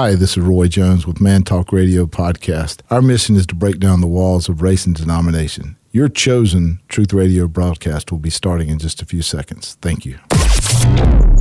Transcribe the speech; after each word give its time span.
Hi, 0.00 0.14
this 0.14 0.36
is 0.36 0.44
Roy 0.44 0.68
Jones 0.68 1.08
with 1.08 1.20
Man 1.20 1.42
Talk 1.42 1.72
Radio 1.72 2.06
Podcast. 2.06 2.82
Our 2.88 3.02
mission 3.02 3.34
is 3.34 3.48
to 3.48 3.56
break 3.56 3.80
down 3.80 4.00
the 4.00 4.06
walls 4.06 4.48
of 4.48 4.62
race 4.62 4.86
and 4.86 4.94
denomination. 4.94 5.76
Your 5.90 6.08
chosen 6.08 6.78
Truth 6.86 7.12
Radio 7.12 7.48
broadcast 7.48 8.12
will 8.12 8.20
be 8.20 8.30
starting 8.30 8.68
in 8.68 8.78
just 8.78 9.02
a 9.02 9.04
few 9.04 9.22
seconds. 9.22 9.76
Thank 9.82 10.06
you. 10.06 10.20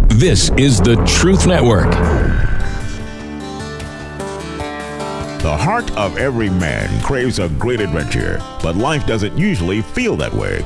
This 0.08 0.50
is 0.58 0.82
the 0.82 0.96
Truth 1.06 1.46
Network. 1.46 1.92
The 5.44 5.56
heart 5.56 5.96
of 5.96 6.18
every 6.18 6.50
man 6.50 7.04
craves 7.04 7.38
a 7.38 7.50
great 7.60 7.80
adventure, 7.80 8.42
but 8.64 8.76
life 8.76 9.06
doesn't 9.06 9.38
usually 9.38 9.84
feel 9.84 10.16
that 10.16 10.34
way. 10.34 10.66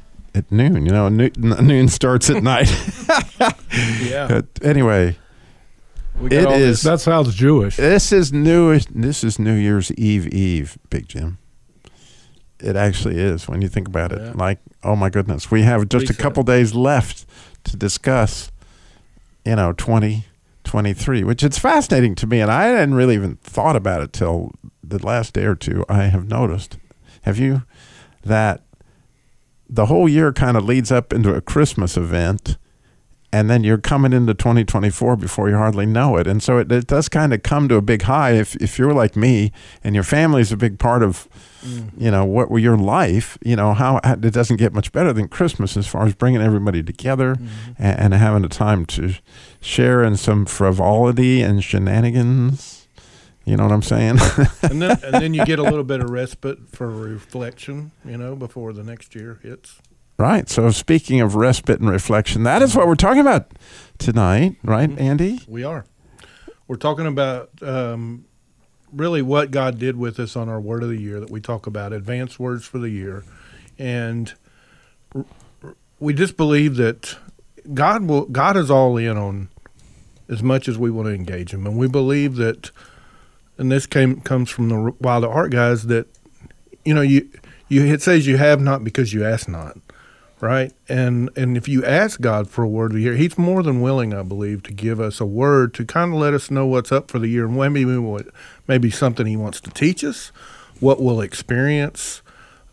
at 0.33 0.51
noon. 0.51 0.85
You 0.85 0.91
know, 0.91 1.09
noon, 1.09 1.31
noon 1.37 1.87
starts 1.87 2.29
at 2.29 2.43
night. 2.43 2.69
Yeah. 4.01 4.27
But 4.27 4.45
anyway, 4.61 5.17
it 6.21 6.23
is. 6.23 6.29
got 6.29 6.41
it 6.41 6.45
all 6.45 6.53
is. 6.53 6.81
That 6.81 6.99
sounds 6.99 7.33
Jewish. 7.33 7.77
This 7.77 8.11
is 8.11 8.33
new. 8.33 8.77
This 8.79 9.23
is 9.23 9.39
New 9.39 9.53
Year's 9.53 9.91
Eve 9.93 10.27
Eve, 10.27 10.77
Big 10.89 11.07
Jim. 11.07 11.37
It 12.59 12.75
actually 12.75 13.17
is 13.17 13.47
when 13.47 13.61
you 13.61 13.69
think 13.69 13.87
about 13.87 14.11
it. 14.11 14.21
Yeah. 14.21 14.33
Like, 14.35 14.59
oh 14.83 14.95
my 14.97 15.09
goodness, 15.09 15.49
we 15.49 15.63
have 15.63 15.87
just 15.87 16.09
a 16.09 16.13
couple 16.13 16.43
days 16.43 16.75
left 16.75 17.25
to 17.63 17.77
discuss. 17.77 18.51
You 19.45 19.55
know, 19.55 19.71
twenty 19.71 20.25
twenty 20.65 20.93
three, 20.93 21.23
which 21.23 21.43
it's 21.43 21.57
fascinating 21.57 22.13
to 22.15 22.27
me, 22.27 22.41
and 22.41 22.51
I 22.51 22.65
hadn't 22.65 22.95
really 22.95 23.15
even 23.15 23.37
thought 23.37 23.77
about 23.77 24.01
it 24.01 24.11
till 24.11 24.51
the 24.83 25.03
last 25.03 25.33
day 25.33 25.45
or 25.45 25.55
two. 25.55 25.85
I 25.87 26.03
have 26.03 26.27
noticed. 26.27 26.77
Have 27.21 27.39
you 27.39 27.63
that 28.23 28.63
the 29.71 29.85
whole 29.85 30.09
year 30.09 30.33
kind 30.33 30.57
of 30.57 30.65
leads 30.65 30.91
up 30.91 31.13
into 31.13 31.33
a 31.33 31.39
Christmas 31.39 31.95
event, 31.95 32.57
and 33.31 33.49
then 33.49 33.63
you're 33.63 33.77
coming 33.77 34.11
into 34.11 34.33
2024 34.33 35.15
before 35.15 35.49
you 35.49 35.55
hardly 35.55 35.85
know 35.85 36.17
it. 36.17 36.27
And 36.27 36.43
so 36.43 36.57
it, 36.57 36.69
it 36.69 36.87
does 36.87 37.07
kind 37.07 37.33
of 37.33 37.43
come 37.43 37.69
to 37.69 37.75
a 37.75 37.81
big 37.81 38.01
high 38.01 38.31
if, 38.31 38.57
if 38.57 38.77
you're 38.77 38.93
like 38.93 39.15
me 39.15 39.53
and 39.81 39.95
your 39.95 40.03
family's 40.03 40.51
a 40.51 40.57
big 40.57 40.77
part 40.77 41.01
of, 41.01 41.29
mm. 41.63 41.89
you 41.97 42.11
know, 42.11 42.25
what 42.25 42.51
were 42.51 42.59
your 42.59 42.75
life, 42.75 43.37
you 43.41 43.55
know, 43.55 43.73
how 43.73 44.01
how- 44.03 44.13
it 44.13 44.33
doesn't 44.33 44.57
get 44.57 44.73
much 44.73 44.91
better 44.91 45.13
than 45.13 45.29
Christmas 45.29 45.77
as 45.77 45.87
far 45.87 46.05
as 46.05 46.13
bringing 46.13 46.41
everybody 46.41 46.83
together 46.83 47.35
mm-hmm. 47.35 47.71
and, 47.79 47.99
and 47.99 48.13
having 48.13 48.43
a 48.43 48.49
time 48.49 48.85
to 48.87 49.13
share 49.61 50.03
in 50.03 50.17
some 50.17 50.45
frivolity 50.45 51.41
and 51.41 51.63
shenanigans. 51.63 52.80
You 53.45 53.57
know 53.57 53.63
what 53.63 53.71
I'm 53.71 53.81
saying? 53.81 54.19
and 54.61 54.81
then 54.81 54.99
and 55.03 55.13
then 55.15 55.33
you 55.33 55.45
get 55.45 55.59
a 55.59 55.63
little 55.63 55.83
bit 55.83 55.99
of 55.99 56.09
respite 56.09 56.69
for 56.69 56.89
reflection, 56.89 57.91
you 58.05 58.17
know, 58.17 58.35
before 58.35 58.71
the 58.73 58.83
next 58.83 59.15
year 59.15 59.39
hits. 59.41 59.81
Right. 60.17 60.47
So 60.47 60.69
speaking 60.69 61.19
of 61.19 61.33
respite 61.33 61.79
and 61.79 61.89
reflection, 61.89 62.43
that 62.43 62.61
is 62.61 62.75
what 62.75 62.85
we're 62.85 62.93
talking 62.93 63.21
about 63.21 63.51
tonight, 63.97 64.55
right, 64.63 64.95
Andy? 64.99 65.39
We 65.47 65.63
are. 65.63 65.85
We're 66.67 66.75
talking 66.75 67.07
about 67.07 67.49
um, 67.63 68.25
really 68.93 69.23
what 69.23 69.49
God 69.49 69.79
did 69.79 69.97
with 69.97 70.19
us 70.19 70.35
on 70.35 70.47
our 70.47 70.61
word 70.61 70.83
of 70.83 70.89
the 70.89 71.01
year 71.01 71.19
that 71.19 71.31
we 71.31 71.41
talk 71.41 71.65
about, 71.65 71.91
advanced 71.91 72.39
words 72.39 72.65
for 72.65 72.77
the 72.77 72.89
year, 72.89 73.23
and 73.79 74.31
we 75.99 76.13
just 76.13 76.37
believe 76.37 76.75
that 76.75 77.17
God 77.73 78.03
will. 78.03 78.25
God 78.25 78.55
is 78.57 78.69
all 78.69 78.97
in 78.97 79.17
on 79.17 79.49
as 80.29 80.43
much 80.43 80.67
as 80.67 80.77
we 80.77 80.91
want 80.91 81.07
to 81.07 81.15
engage 81.15 81.51
Him, 81.51 81.65
and 81.65 81.77
we 81.77 81.87
believe 81.87 82.35
that. 82.35 82.69
And 83.61 83.71
this 83.71 83.85
came 83.85 84.19
comes 84.21 84.49
from 84.49 84.67
the 84.69 84.93
Wild 84.99 85.23
at 85.23 85.31
Heart 85.31 85.51
guys 85.51 85.87
that, 85.87 86.07
you 86.83 86.93
know, 86.93 87.01
you 87.01 87.29
you 87.69 87.85
it 87.85 88.01
says 88.01 88.27
you 88.27 88.35
have 88.37 88.59
not 88.59 88.83
because 88.83 89.13
you 89.13 89.23
ask 89.23 89.47
not 89.47 89.77
right? 90.41 90.73
And 90.89 91.29
and 91.37 91.55
if 91.55 91.67
you 91.67 91.85
ask 91.85 92.19
God 92.19 92.49
for 92.49 92.63
a 92.63 92.67
word 92.67 92.91
of 92.91 92.95
the 92.95 93.03
year, 93.03 93.15
He's 93.15 93.37
more 93.37 93.63
than 93.63 93.79
willing, 93.79 94.13
I 94.13 94.23
believe, 94.23 94.63
to 94.63 94.73
give 94.73 94.99
us 94.99 95.21
a 95.21 95.25
word 95.25 95.73
to 95.75 95.85
kind 95.85 96.13
of 96.13 96.19
let 96.19 96.33
us 96.33 96.51
know 96.51 96.65
what's 96.65 96.91
up 96.91 97.09
for 97.09 97.19
the 97.19 97.27
year 97.27 97.45
and 97.45 97.55
maybe 97.55 98.25
maybe 98.67 98.89
something 98.89 99.25
He 99.25 99.37
wants 99.37 99.61
to 99.61 99.69
teach 99.69 100.03
us, 100.03 100.31
what 100.79 101.01
we'll 101.01 101.21
experience, 101.21 102.21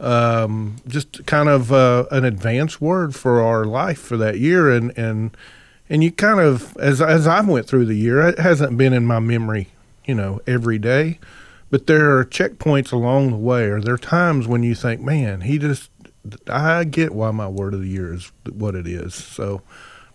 um, 0.01 0.77
just 0.89 1.27
kind 1.27 1.49
of 1.49 1.71
uh, 1.71 2.07
an 2.11 2.25
advanced 2.25 2.81
word 2.81 3.15
for 3.15 3.43
our 3.43 3.65
life 3.65 4.01
for 4.01 4.17
that 4.17 4.39
year. 4.39 4.71
And 4.71 4.97
and 4.97 5.37
and 5.91 6.03
you 6.03 6.11
kind 6.11 6.41
of 6.41 6.77
as 6.79 7.01
as 7.01 7.27
I 7.27 7.43
went 7.43 7.67
through 7.67 7.85
the 7.85 7.97
year, 7.97 8.27
it 8.29 8.39
hasn't 8.39 8.79
been 8.79 8.95
in 8.95 9.05
my 9.05 9.21
memory, 9.21 9.69
you 10.09 10.15
know, 10.15 10.41
every 10.47 10.79
day. 10.79 11.21
But 11.71 11.87
there 11.87 12.17
are 12.17 12.25
checkpoints 12.25 12.93
along 12.93 13.31
the 13.31 13.37
way, 13.37 13.65
or 13.65 13.81
there 13.81 13.95
are 13.95 13.99
times 13.99 14.49
when 14.49 14.63
you 14.63 14.75
think, 14.75 15.03
man, 15.03 15.43
he 15.43 15.59
just 15.59 15.91
I 16.49 16.85
get 16.85 17.15
why 17.15 17.31
my 17.31 17.47
word 17.47 17.75
of 17.75 17.81
the 17.81 17.89
year 17.89 18.13
is 18.13 18.33
what 18.51 18.75
it 18.75 18.87
is. 18.87 19.15
So 19.15 19.63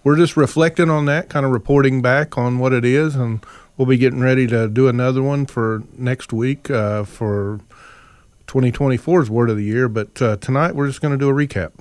we're 0.03 0.17
just 0.17 0.35
reflecting 0.35 0.89
on 0.89 1.05
that, 1.05 1.29
kind 1.29 1.45
of 1.45 1.51
reporting 1.51 2.01
back 2.01 2.37
on 2.37 2.59
what 2.59 2.73
it 2.73 2.83
is, 2.83 3.15
and 3.15 3.45
we'll 3.77 3.85
be 3.85 3.97
getting 3.97 4.19
ready 4.19 4.47
to 4.47 4.67
do 4.67 4.87
another 4.87 5.21
one 5.21 5.45
for 5.45 5.83
next 5.97 6.33
week 6.33 6.69
uh, 6.69 7.03
for 7.03 7.59
2024's 8.47 9.29
word 9.29 9.49
of 9.49 9.57
the 9.57 9.63
year. 9.63 9.87
But 9.87 10.21
uh, 10.21 10.37
tonight 10.37 10.75
we're 10.75 10.87
just 10.87 11.01
going 11.01 11.17
to 11.17 11.17
do 11.17 11.29
a 11.29 11.33
recap. 11.33 11.71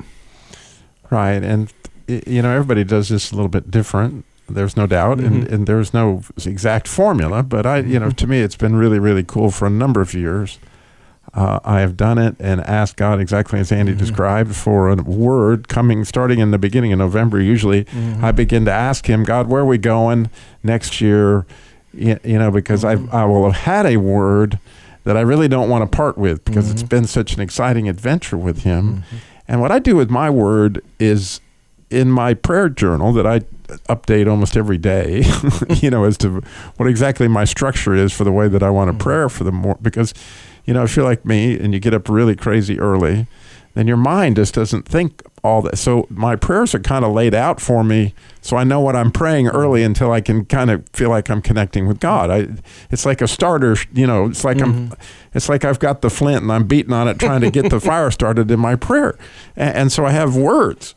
Right. 1.10 1.42
And, 1.42 1.72
you 2.06 2.42
know, 2.42 2.50
everybody 2.50 2.84
does 2.84 3.08
this 3.08 3.32
a 3.32 3.34
little 3.34 3.48
bit 3.48 3.70
different. 3.70 4.24
There's 4.54 4.76
no 4.76 4.86
doubt. 4.86 5.18
And, 5.20 5.44
Mhm. 5.44 5.52
and 5.52 5.66
there's 5.66 5.92
no 5.92 6.22
exact 6.44 6.88
formula. 6.88 7.42
But 7.42 7.66
I, 7.66 7.78
you 7.78 7.98
know, 7.98 8.06
mm-hmm. 8.06 8.16
to 8.16 8.26
me, 8.26 8.40
it's 8.40 8.56
been 8.56 8.76
really, 8.76 8.98
really 8.98 9.22
cool 9.22 9.50
for 9.50 9.66
a 9.66 9.70
number 9.70 10.00
of 10.00 10.14
years. 10.14 10.58
Uh, 11.34 11.60
I 11.64 11.80
have 11.80 11.96
done 11.96 12.18
it 12.18 12.36
and 12.38 12.60
asked 12.60 12.96
God 12.96 13.18
exactly 13.18 13.58
as 13.58 13.72
Andy 13.72 13.92
mm-hmm. 13.92 14.00
described 14.00 14.54
for 14.54 14.90
a 14.90 14.96
word 14.96 15.68
coming, 15.68 16.04
starting 16.04 16.40
in 16.40 16.50
the 16.50 16.58
beginning 16.58 16.92
of 16.92 16.98
November. 16.98 17.40
Usually, 17.40 17.80
I 17.80 17.84
mm-hmm. 17.84 18.36
begin 18.36 18.64
to 18.66 18.72
ask 18.72 19.08
Him, 19.08 19.24
God, 19.24 19.48
where 19.48 19.62
are 19.62 19.66
we 19.66 19.78
going 19.78 20.28
next 20.62 21.00
year? 21.00 21.46
You, 21.94 22.18
you 22.22 22.38
know, 22.38 22.50
because 22.50 22.84
I 22.84 22.92
I 23.12 23.24
will 23.24 23.44
have 23.50 23.62
had 23.62 23.86
a 23.86 23.96
word 23.96 24.58
that 25.04 25.16
I 25.16 25.20
really 25.20 25.48
don't 25.48 25.68
want 25.68 25.90
to 25.90 25.96
part 25.96 26.16
with 26.18 26.44
because 26.44 26.70
it's 26.70 26.82
been 26.82 27.06
such 27.06 27.34
an 27.34 27.40
exciting 27.40 27.88
adventure 27.88 28.36
with 28.36 28.62
Him. 28.62 29.02
And 29.48 29.60
what 29.60 29.72
I 29.72 29.78
do 29.78 29.96
with 29.96 30.10
my 30.10 30.30
word 30.30 30.82
is 30.98 31.40
in 31.90 32.10
my 32.10 32.34
prayer 32.34 32.68
journal 32.68 33.12
that 33.12 33.26
I 33.26 33.40
update 33.88 34.28
almost 34.28 34.56
every 34.56 34.78
day, 34.78 35.24
you 35.80 35.90
know, 35.90 36.04
as 36.04 36.16
to 36.18 36.42
what 36.76 36.88
exactly 36.88 37.28
my 37.28 37.44
structure 37.44 37.94
is 37.94 38.12
for 38.12 38.24
the 38.24 38.32
way 38.32 38.48
that 38.48 38.62
I 38.62 38.70
want 38.70 38.88
to 38.88 38.92
mm-hmm. 38.92 39.02
pray 39.02 39.28
for 39.28 39.44
the 39.44 39.52
more 39.52 39.78
because, 39.80 40.14
you 40.64 40.74
know, 40.74 40.82
if 40.84 40.96
you're 40.96 41.04
like 41.04 41.24
me 41.24 41.58
and 41.58 41.74
you 41.74 41.80
get 41.80 41.94
up 41.94 42.08
really 42.08 42.36
crazy 42.36 42.78
early, 42.78 43.26
then 43.74 43.86
your 43.86 43.96
mind 43.96 44.36
just 44.36 44.54
doesn't 44.54 44.86
think 44.86 45.22
all 45.42 45.62
that. 45.62 45.76
So 45.78 46.06
my 46.10 46.36
prayers 46.36 46.74
are 46.74 46.78
kind 46.78 47.04
of 47.04 47.12
laid 47.12 47.34
out 47.34 47.60
for 47.60 47.82
me, 47.82 48.14
so 48.40 48.56
I 48.56 48.64
know 48.64 48.80
what 48.80 48.94
I'm 48.94 49.10
praying 49.10 49.48
early 49.48 49.80
mm-hmm. 49.80 49.86
until 49.86 50.12
I 50.12 50.20
can 50.20 50.44
kind 50.44 50.70
of 50.70 50.86
feel 50.92 51.10
like 51.10 51.30
I'm 51.30 51.42
connecting 51.42 51.88
with 51.88 51.98
God. 51.98 52.30
I, 52.30 52.48
it's 52.90 53.06
like 53.06 53.20
a 53.20 53.28
starter, 53.28 53.76
you 53.92 54.06
know. 54.06 54.26
It's 54.26 54.44
like 54.44 54.60
I'm, 54.60 54.88
mm-hmm. 54.88 54.94
it's 55.34 55.48
like 55.48 55.64
I've 55.64 55.78
got 55.78 56.02
the 56.02 56.10
flint 56.10 56.42
and 56.42 56.52
I'm 56.52 56.66
beating 56.66 56.92
on 56.92 57.08
it 57.08 57.18
trying 57.18 57.40
to 57.40 57.50
get 57.50 57.70
the 57.70 57.80
fire 57.90 58.10
started 58.10 58.50
in 58.50 58.60
my 58.60 58.76
prayer, 58.76 59.16
and, 59.56 59.74
and 59.76 59.92
so 59.92 60.04
I 60.04 60.10
have 60.10 60.36
words, 60.36 60.94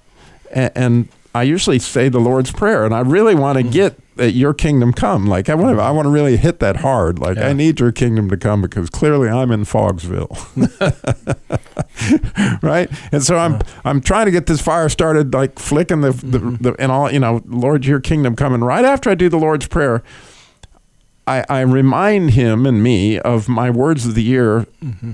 and, 0.51 0.71
and 0.75 1.07
I 1.35 1.43
usually 1.43 1.79
say 1.79 2.07
the 2.07 2.19
Lord's 2.19 2.51
prayer, 2.51 2.85
and 2.85 2.95
I 2.95 3.01
really 3.01 3.35
want 3.35 3.57
to 3.57 3.63
mm. 3.63 3.71
get 3.71 3.99
that 4.15 4.31
Your 4.31 4.53
kingdom 4.53 4.93
come. 4.93 5.27
Like 5.27 5.49
I 5.49 5.55
want 5.55 5.75
to, 5.75 5.81
mm-hmm. 5.81 5.87
I 5.87 5.91
want 5.91 6.05
to 6.05 6.09
really 6.09 6.37
hit 6.37 6.59
that 6.59 6.77
hard. 6.77 7.19
Like 7.19 7.37
I 7.37 7.51
need 7.51 7.81
Your 7.81 7.91
kingdom 7.91 8.29
to 8.29 8.37
come 8.37 8.61
because 8.61 8.89
clearly 8.89 9.27
I'm 9.27 9.51
in 9.51 9.65
Fogsville. 9.65 10.31
right? 12.63 12.89
And 13.11 13.21
so 13.21 13.37
I'm 13.37 13.59
I'm 13.83 13.99
trying 13.99 14.25
to 14.25 14.31
get 14.31 14.45
this 14.45 14.61
fire 14.61 14.87
started, 14.87 15.33
like 15.33 15.59
flicking 15.59 16.01
the, 16.01 16.11
the, 16.11 16.39
mm-hmm. 16.39 16.63
the 16.63 16.75
and 16.79 16.91
all 16.91 17.11
you 17.11 17.19
know, 17.19 17.41
Lord, 17.45 17.85
your 17.85 17.99
kingdom 17.99 18.35
coming. 18.35 18.61
Right 18.61 18.85
after 18.85 19.09
I 19.09 19.15
do 19.15 19.27
the 19.27 19.37
Lord's 19.37 19.67
prayer, 19.67 20.01
I, 21.27 21.43
I 21.49 21.61
remind 21.61 22.31
him 22.31 22.65
and 22.65 22.81
me 22.81 23.19
of 23.19 23.49
my 23.49 23.69
words 23.69 24.05
of 24.05 24.15
the 24.15 24.23
year 24.23 24.67
mm-hmm. 24.81 25.13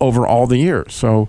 over 0.00 0.26
all 0.26 0.46
the 0.46 0.58
years. 0.58 0.94
So, 0.94 1.28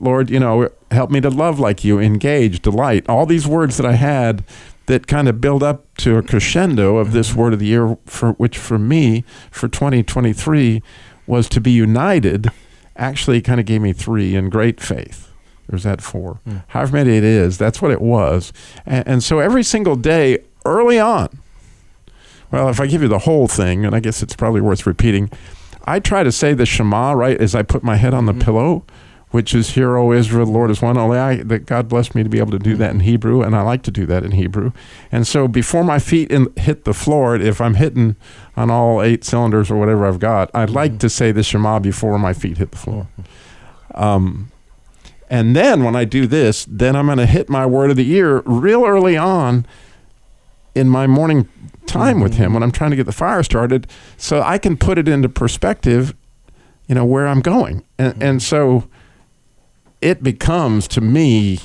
Lord, 0.00 0.30
you 0.30 0.40
know, 0.40 0.68
help 0.90 1.10
me 1.10 1.20
to 1.20 1.30
love 1.30 1.58
like 1.58 1.84
you, 1.84 1.98
engage, 1.98 2.62
delight. 2.62 3.08
All 3.08 3.26
these 3.26 3.46
words 3.46 3.76
that 3.76 3.86
I 3.86 3.92
had 3.92 4.44
that 4.86 5.06
kind 5.06 5.28
of 5.28 5.40
build 5.40 5.62
up 5.62 5.84
to 5.98 6.16
a 6.16 6.22
crescendo 6.22 6.96
of 6.96 7.12
this 7.12 7.30
mm-hmm. 7.30 7.40
word 7.40 7.52
of 7.52 7.58
the 7.58 7.66
year, 7.66 7.98
for 8.06 8.32
which 8.32 8.56
for 8.56 8.78
me, 8.78 9.24
for 9.50 9.68
2023, 9.68 10.82
was 11.26 11.48
to 11.50 11.60
be 11.60 11.70
united. 11.70 12.50
Actually, 12.96 13.42
kind 13.42 13.60
of 13.60 13.66
gave 13.66 13.82
me 13.82 13.92
three 13.92 14.34
in 14.34 14.48
great 14.48 14.80
faith. 14.80 15.30
There's 15.68 15.82
that 15.82 16.00
four. 16.00 16.40
Hmm. 16.44 16.56
However 16.68 16.96
many 16.96 17.16
it 17.18 17.24
is, 17.24 17.58
that's 17.58 17.82
what 17.82 17.90
it 17.90 18.00
was. 18.00 18.52
And, 18.86 19.06
and 19.06 19.22
so 19.22 19.38
every 19.38 19.62
single 19.62 19.96
day, 19.96 20.38
early 20.64 20.98
on, 20.98 21.38
well, 22.50 22.70
if 22.70 22.80
I 22.80 22.86
give 22.86 23.02
you 23.02 23.08
the 23.08 23.20
whole 23.20 23.46
thing, 23.46 23.84
and 23.84 23.94
I 23.94 24.00
guess 24.00 24.22
it's 24.22 24.34
probably 24.34 24.62
worth 24.62 24.86
repeating, 24.86 25.30
I 25.84 26.00
try 26.00 26.22
to 26.22 26.32
say 26.32 26.54
the 26.54 26.64
Shema 26.64 27.12
right 27.12 27.38
as 27.38 27.54
I 27.54 27.62
put 27.62 27.82
my 27.82 27.96
head 27.96 28.14
on 28.14 28.24
the 28.24 28.32
mm-hmm. 28.32 28.40
pillow, 28.40 28.84
which 29.30 29.54
is 29.54 29.70
"Hear, 29.70 29.96
O 29.96 30.12
Israel, 30.12 30.46
the 30.46 30.52
Lord 30.52 30.70
is 30.70 30.80
one." 30.82 30.96
Only 30.96 31.18
I 31.18 31.36
that 31.42 31.66
God 31.66 31.88
blessed 31.88 32.14
me 32.14 32.22
to 32.22 32.28
be 32.28 32.38
able 32.38 32.52
to 32.52 32.58
do 32.58 32.76
that 32.76 32.92
in 32.92 33.00
Hebrew, 33.00 33.42
and 33.42 33.54
I 33.54 33.62
like 33.62 33.82
to 33.82 33.90
do 33.90 34.06
that 34.06 34.24
in 34.24 34.32
Hebrew. 34.32 34.72
And 35.12 35.26
so 35.26 35.48
before 35.48 35.84
my 35.84 35.98
feet 35.98 36.30
in, 36.30 36.52
hit 36.56 36.84
the 36.84 36.94
floor, 36.94 37.36
if 37.36 37.60
I'm 37.60 37.74
hitting 37.74 38.16
on 38.56 38.70
all 38.70 39.02
eight 39.02 39.24
cylinders 39.24 39.70
or 39.70 39.76
whatever 39.76 40.06
I've 40.06 40.18
got, 40.18 40.50
I'd 40.54 40.70
like 40.70 40.92
mm-hmm. 40.92 40.98
to 40.98 41.10
say 41.10 41.32
the 41.32 41.42
Shema 41.42 41.78
before 41.78 42.18
my 42.18 42.32
feet 42.32 42.58
hit 42.58 42.70
the 42.70 42.78
floor. 42.78 43.08
Mm-hmm. 43.20 44.02
Um, 44.02 44.50
and 45.30 45.54
then 45.54 45.84
when 45.84 45.94
I 45.94 46.04
do 46.04 46.26
this, 46.26 46.64
then 46.68 46.96
I'm 46.96 47.06
going 47.06 47.18
to 47.18 47.26
hit 47.26 47.48
my 47.48 47.66
word 47.66 47.90
of 47.90 47.96
the 47.96 48.04
year 48.04 48.42
real 48.46 48.84
early 48.84 49.16
on 49.16 49.66
in 50.74 50.88
my 50.88 51.06
morning 51.06 51.48
time 51.86 52.20
with 52.20 52.34
mm-hmm. 52.34 52.44
him 52.44 52.54
when 52.54 52.62
I'm 52.62 52.72
trying 52.72 52.90
to 52.90 52.96
get 52.96 53.06
the 53.06 53.12
fire 53.12 53.42
started 53.42 53.86
so 54.16 54.42
I 54.42 54.58
can 54.58 54.76
put 54.76 54.98
it 54.98 55.08
into 55.08 55.28
perspective, 55.28 56.14
you 56.86 56.94
know, 56.94 57.04
where 57.04 57.26
I'm 57.26 57.40
going. 57.40 57.84
And 57.98 58.22
and 58.22 58.42
so 58.42 58.88
it 60.00 60.22
becomes 60.22 60.86
to 60.88 61.00
me 61.00 61.58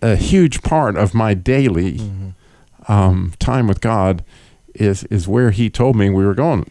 a 0.00 0.16
huge 0.16 0.62
part 0.62 0.96
of 0.96 1.14
my 1.14 1.34
daily 1.34 2.00
um, 2.88 3.32
time 3.38 3.68
with 3.68 3.80
God 3.80 4.24
is 4.74 5.04
is 5.04 5.28
where 5.28 5.50
he 5.50 5.70
told 5.70 5.96
me 5.96 6.10
we 6.10 6.24
were 6.24 6.34
going. 6.34 6.70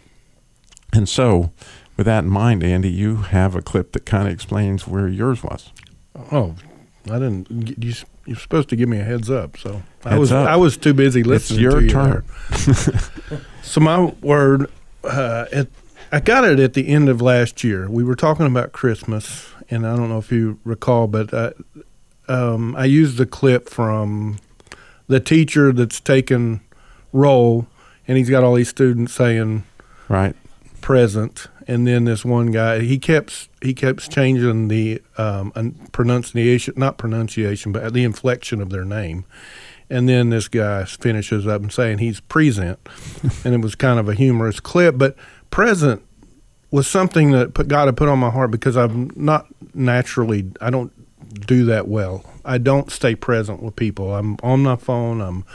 And 0.93 1.07
so 1.07 1.51
with 1.97 2.05
that 2.05 2.23
in 2.23 2.29
mind, 2.29 2.63
Andy, 2.63 2.89
you 2.89 3.17
have 3.17 3.55
a 3.55 3.61
clip 3.61 3.93
that 3.93 4.05
kind 4.05 4.27
of 4.27 4.33
explains 4.33 4.87
where 4.87 5.07
yours 5.07 5.43
was. 5.43 5.71
Oh, 6.31 6.55
I 7.05 7.19
didn't. 7.19 7.49
You, 7.83 7.93
you're 8.25 8.37
supposed 8.37 8.69
to 8.69 8.75
give 8.75 8.89
me 8.89 8.99
a 8.99 9.03
heads 9.03 9.29
up, 9.29 9.57
so 9.57 9.81
I 10.05 10.17
was 10.17 10.31
up. 10.31 10.47
I 10.47 10.55
was 10.55 10.77
too 10.77 10.93
busy 10.93 11.23
listening. 11.23 11.61
your 11.61 11.79
to 11.79 11.83
you 11.83 11.89
turn. 11.89 12.23
there. 12.49 13.41
so 13.63 13.81
my 13.81 14.05
word, 14.21 14.69
uh, 15.03 15.45
it, 15.51 15.71
I 16.11 16.19
got 16.19 16.43
it 16.43 16.59
at 16.59 16.73
the 16.73 16.87
end 16.87 17.09
of 17.09 17.21
last 17.21 17.63
year. 17.63 17.89
We 17.89 18.03
were 18.03 18.15
talking 18.15 18.45
about 18.45 18.73
Christmas, 18.73 19.47
and 19.71 19.87
I 19.87 19.95
don't 19.95 20.09
know 20.09 20.19
if 20.19 20.31
you 20.31 20.59
recall, 20.63 21.07
but 21.07 21.33
uh, 21.33 21.51
um, 22.27 22.75
I 22.75 22.85
used 22.85 23.17
the 23.17 23.25
clip 23.25 23.69
from 23.69 24.37
the 25.07 25.19
teacher 25.19 25.71
that's 25.73 25.99
taken 25.99 26.61
roll, 27.13 27.65
and 28.07 28.17
he's 28.17 28.29
got 28.29 28.43
all 28.43 28.55
these 28.55 28.69
students 28.69 29.13
saying 29.13 29.63
Right. 30.07 30.35
present, 30.81 31.47
and 31.67 31.87
then 31.87 32.03
this 32.05 32.25
one 32.25 32.51
guy 32.51 32.79
he 32.81 32.99
kept 32.99 33.47
he 33.61 33.73
kept 33.73 34.11
changing 34.11 34.67
the 34.67 35.01
um, 35.17 35.51
pronunciation, 35.91 36.73
not 36.77 36.97
pronunciation, 36.97 37.71
but 37.71 37.93
the 37.93 38.03
inflection 38.03 38.61
of 38.61 38.69
their 38.69 38.85
name. 38.85 39.25
And 39.89 40.07
then 40.07 40.29
this 40.29 40.47
guy 40.47 40.85
finishes 40.85 41.45
up 41.45 41.61
and 41.61 41.71
saying 41.71 41.97
he's 41.97 42.19
present, 42.21 42.79
and 43.43 43.53
it 43.53 43.61
was 43.61 43.75
kind 43.75 43.99
of 43.99 44.07
a 44.07 44.13
humorous 44.13 44.59
clip. 44.59 44.97
But 44.97 45.15
present 45.49 46.01
was 46.71 46.87
something 46.87 47.31
that 47.31 47.53
put, 47.53 47.67
God 47.67 47.87
had 47.87 47.97
put 47.97 48.07
on 48.09 48.19
my 48.19 48.29
heart 48.29 48.49
because 48.49 48.77
I'm 48.77 49.11
not 49.15 49.45
naturally 49.73 50.51
I 50.59 50.69
don't 50.69 50.91
do 51.45 51.65
that 51.65 51.87
well. 51.87 52.25
I 52.43 52.57
don't 52.57 52.91
stay 52.91 53.15
present 53.15 53.61
with 53.61 53.75
people. 53.75 54.15
I'm 54.15 54.37
on 54.41 54.63
my 54.63 54.75
phone. 54.75 55.21
I'm 55.21 55.45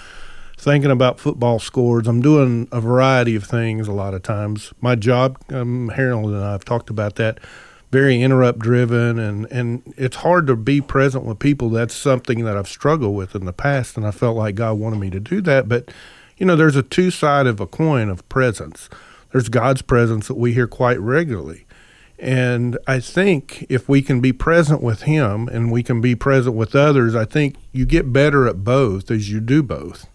thinking 0.57 0.91
about 0.91 1.21
football 1.21 1.59
scores. 1.59 2.07
I'm 2.07 2.21
doing 2.21 2.69
a 2.73 2.81
variety 2.81 3.37
of 3.37 3.45
things 3.45 3.89
a 3.89 3.93
lot 3.93 4.15
of 4.15 4.23
times. 4.23 4.73
My 4.81 4.95
job, 4.95 5.39
um, 5.51 5.91
Harold 5.91 6.31
and 6.33 6.43
I 6.43 6.53
have 6.53 6.65
talked 6.65 6.91
about 6.91 7.17
that, 7.17 7.41
very 7.93 8.21
interrupt 8.21 8.59
driven, 8.59 9.19
and, 9.19 9.47
and 9.53 9.95
it's 9.97 10.17
hard 10.17 10.47
to 10.49 10.57
be 10.57 10.81
present 10.81 11.25
with 11.25 11.39
people. 11.39 11.71
That's 11.71 11.95
something 11.95 12.45
that 12.45 12.57
I've 12.57 12.69
struggled 12.69 13.15
with 13.15 13.35
in 13.35 13.45
the 13.45 13.53
past, 13.53 13.97
and 13.97 14.07
I 14.07 14.11
felt 14.11 14.37
like 14.37 14.55
God 14.55 14.79
wanted 14.79 14.99
me 14.99 15.11
to 15.11 15.21
do 15.21 15.41
that. 15.43 15.69
But, 15.69 15.91
you 16.37 16.47
know, 16.47 16.57
there's 16.57 16.77
a 16.77 16.83
two 16.83 17.11
side 17.11 17.47
of 17.47 17.61
a 17.61 17.67
coin 17.67 18.09
of 18.09 18.29
presence. 18.29 18.89
There's 19.33 19.49
God's 19.49 19.83
presence 19.83 20.29
that 20.29 20.37
we 20.37 20.53
hear 20.53 20.67
quite 20.67 21.01
regularly. 21.01 21.67
And 22.19 22.79
I 22.87 23.01
think 23.01 23.67
if 23.69 23.89
we 23.89 24.01
can 24.01 24.21
be 24.21 24.33
present 24.33 24.83
with 24.83 25.03
Him 25.03 25.49
and 25.49 25.71
we 25.71 25.83
can 25.83 26.01
be 26.01 26.15
present 26.15 26.57
with 26.57 26.75
others, 26.75 27.15
I 27.15 27.25
think 27.25 27.57
you 27.73 27.85
get 27.85 28.13
better 28.13 28.47
at 28.47 28.65
both 28.65 29.11
as 29.11 29.31
you 29.31 29.41
do 29.41 29.63
both. 29.63 30.07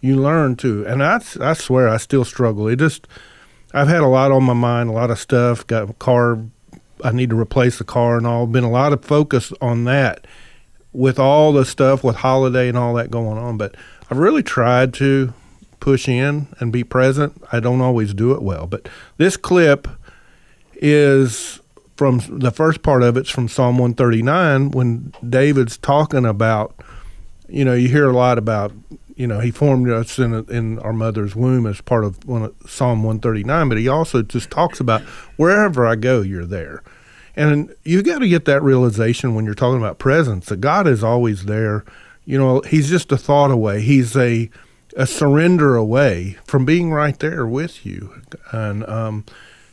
You 0.00 0.16
learn 0.16 0.56
to 0.56 0.86
and 0.86 1.02
I, 1.02 1.20
I 1.40 1.52
swear 1.54 1.88
i 1.88 1.96
still 1.96 2.24
struggle. 2.24 2.68
It 2.68 2.76
just 2.76 3.06
i've 3.74 3.88
had 3.88 4.00
a 4.00 4.06
lot 4.06 4.30
on 4.30 4.44
my 4.44 4.52
mind 4.52 4.88
a 4.88 4.92
lot 4.92 5.10
of 5.10 5.18
stuff 5.18 5.66
got 5.66 5.90
a 5.90 5.92
car 5.94 6.38
i 7.02 7.10
need 7.10 7.28
to 7.28 7.38
replace 7.38 7.78
the 7.78 7.84
car 7.84 8.16
and 8.16 8.26
all. 8.26 8.46
Been 8.46 8.64
a 8.64 8.70
lot 8.70 8.92
of 8.92 9.04
focus 9.04 9.52
on 9.60 9.84
that 9.84 10.26
with 10.92 11.18
all 11.18 11.52
the 11.52 11.64
stuff 11.64 12.04
with 12.04 12.16
holiday 12.16 12.68
and 12.68 12.78
all 12.78 12.94
that 12.94 13.10
going 13.10 13.36
on. 13.36 13.58
But 13.58 13.74
i've 14.10 14.18
really 14.18 14.42
tried 14.42 14.94
to 14.94 15.34
push 15.86 16.08
in 16.08 16.48
and 16.58 16.72
be 16.72 16.82
present 16.82 17.40
i 17.52 17.60
don't 17.60 17.80
always 17.80 18.12
do 18.12 18.32
it 18.32 18.42
well 18.42 18.66
but 18.66 18.88
this 19.18 19.36
clip 19.36 19.86
is 20.74 21.60
from 21.96 22.20
the 22.28 22.50
first 22.50 22.82
part 22.82 23.04
of 23.04 23.16
it's 23.16 23.30
from 23.30 23.46
psalm 23.46 23.78
139 23.78 24.72
when 24.72 25.14
david's 25.28 25.76
talking 25.76 26.26
about 26.26 26.74
you 27.48 27.64
know 27.64 27.72
you 27.72 27.86
hear 27.86 28.10
a 28.10 28.12
lot 28.12 28.36
about 28.36 28.72
you 29.16 29.26
know, 29.26 29.40
he 29.40 29.50
formed 29.50 29.88
us 29.88 30.18
in 30.18 30.34
in 30.50 30.78
our 30.80 30.92
mother's 30.92 31.34
womb 31.34 31.66
as 31.66 31.80
part 31.80 32.04
of 32.04 32.22
one 32.26 32.54
Psalm 32.66 33.02
139, 33.02 33.70
but 33.70 33.78
he 33.78 33.88
also 33.88 34.20
just 34.20 34.50
talks 34.50 34.78
about 34.78 35.00
wherever 35.38 35.86
I 35.86 35.96
go, 35.96 36.20
you're 36.20 36.44
there. 36.44 36.82
And 37.34 37.74
you 37.82 38.02
got 38.02 38.18
to 38.18 38.28
get 38.28 38.44
that 38.44 38.62
realization 38.62 39.34
when 39.34 39.46
you're 39.46 39.54
talking 39.54 39.78
about 39.78 39.98
presence 39.98 40.46
that 40.46 40.60
God 40.60 40.86
is 40.86 41.02
always 41.02 41.46
there. 41.46 41.84
You 42.26 42.36
know, 42.36 42.60
he's 42.60 42.90
just 42.90 43.10
a 43.10 43.16
thought 43.16 43.50
away. 43.50 43.80
He's 43.80 44.14
a 44.16 44.50
a 44.96 45.06
surrender 45.06 45.76
away 45.76 46.38
from 46.44 46.64
being 46.64 46.90
right 46.90 47.18
there 47.18 47.46
with 47.46 47.86
you. 47.86 48.22
And 48.50 48.84
um 48.88 49.24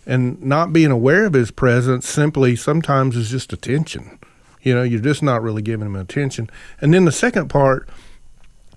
and 0.05 0.41
not 0.41 0.73
being 0.73 0.91
aware 0.91 1.25
of 1.25 1.33
his 1.33 1.49
presence 1.49 2.07
simply 2.07 2.55
sometimes 2.55 3.15
is 3.15 3.31
just 3.31 3.53
attention. 3.53 4.19
You 4.61 4.75
know, 4.75 4.83
you're 4.83 4.99
just 4.99 5.23
not 5.23 5.41
really 5.41 5.61
giving 5.61 5.87
him 5.87 5.95
attention. 5.95 6.49
And 6.81 6.93
then 6.93 7.05
the 7.05 7.11
second 7.11 7.49
part 7.49 7.89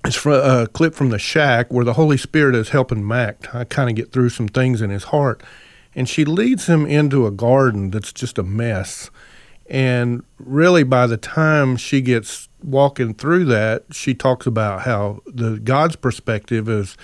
it's 0.05 0.17
from 0.17 0.35
a 0.35 0.69
clip 0.69 0.95
from 0.95 1.11
the 1.11 1.19
shack 1.19 1.73
where 1.73 1.85
the 1.85 1.95
Holy 1.95 2.17
Spirit 2.17 2.55
is 2.55 2.69
helping 2.69 3.07
Mac 3.07 3.53
I 3.55 3.65
kind 3.65 3.91
of 3.91 3.97
get 3.97 4.13
through 4.13 4.29
some 4.31 4.47
things 4.49 4.81
in 4.81 4.91
his 4.91 5.05
heart, 5.05 5.43
and 5.97 6.09
she 6.09 6.25
leads 6.25 6.69
him 6.69 6.87
into 6.87 7.27
a 7.27 7.33
garden 7.33 7.91
that's 7.91 8.13
just 8.13 8.39
a 8.39 8.45
mess. 8.45 9.11
And 9.69 10.23
really, 10.39 10.85
by 10.85 11.09
the 11.09 11.17
time 11.17 11.77
she 11.77 12.01
gets 12.01 12.49
walking 12.67 13.15
through 13.15 13.47
that, 13.47 13.85
she 13.93 14.15
talks 14.15 14.47
about 14.47 14.83
how 14.83 15.23
the 15.27 15.59
God's 15.59 15.97
perspective 15.97 16.69
is 16.69 16.97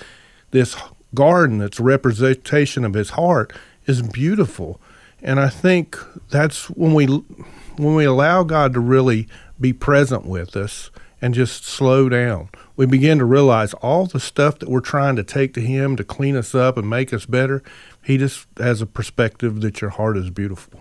this 0.51 0.77
garden 1.15 1.59
that's 1.59 1.81
representation 1.81 2.85
of 2.85 2.95
His 2.95 3.11
heart 3.11 3.53
is 3.87 4.03
beautiful, 4.03 4.81
and 5.23 5.41
I 5.41 5.49
think 5.49 5.97
that's 6.31 6.69
when 6.71 6.95
we 6.95 7.07
when 7.07 7.95
we 7.95 8.05
allow 8.05 8.43
God 8.43 8.75
to 8.75 8.81
really 8.81 9.29
be 9.61 9.73
present 9.73 10.27
with 10.27 10.57
us 10.57 10.91
and 11.21 11.33
just 11.33 11.65
slow 11.65 12.09
down 12.09 12.51
we 12.77 12.87
begin 12.87 13.19
to 13.19 13.25
realize 13.25 13.75
all 13.75 14.07
the 14.07 14.21
stuff 14.21 14.59
that 14.59 14.69
we're 14.69 14.81
trying 14.81 15.17
to 15.17 15.23
take 15.23 15.55
to 15.55 15.61
him 15.61 15.97
to 15.97 16.05
clean 16.05 16.37
us 16.37 16.55
up 16.55 16.77
and 16.77 16.89
make 16.89 17.13
us 17.13 17.27
better, 17.27 17.63
he 18.03 18.17
just 18.17 18.47
has 18.59 18.81
a 18.81 18.87
perspective 18.87 19.61
that 19.61 19.81
your 19.81 19.91
heart 19.91 20.17
is 20.17 20.31
beautiful. 20.31 20.81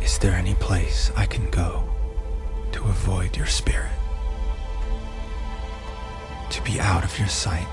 Is 0.00 0.18
there 0.18 0.32
any 0.32 0.54
place 0.54 1.12
I 1.16 1.26
can 1.26 1.50
go 1.50 1.89
to 2.72 2.84
avoid 2.84 3.36
your 3.36 3.46
spirit? 3.46 3.90
To 6.50 6.62
be 6.62 6.80
out 6.80 7.04
of 7.04 7.18
your 7.18 7.28
sight? 7.28 7.68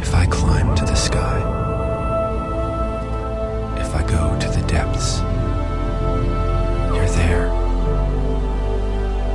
If 0.00 0.14
I 0.14 0.26
climb 0.26 0.74
to 0.76 0.84
the 0.84 0.94
sky, 0.94 1.38
if 3.80 3.94
I 3.94 4.02
go 4.06 4.38
to 4.38 4.48
the 4.48 4.66
depths, 4.66 5.20
you're 6.94 7.08
there. 7.16 7.46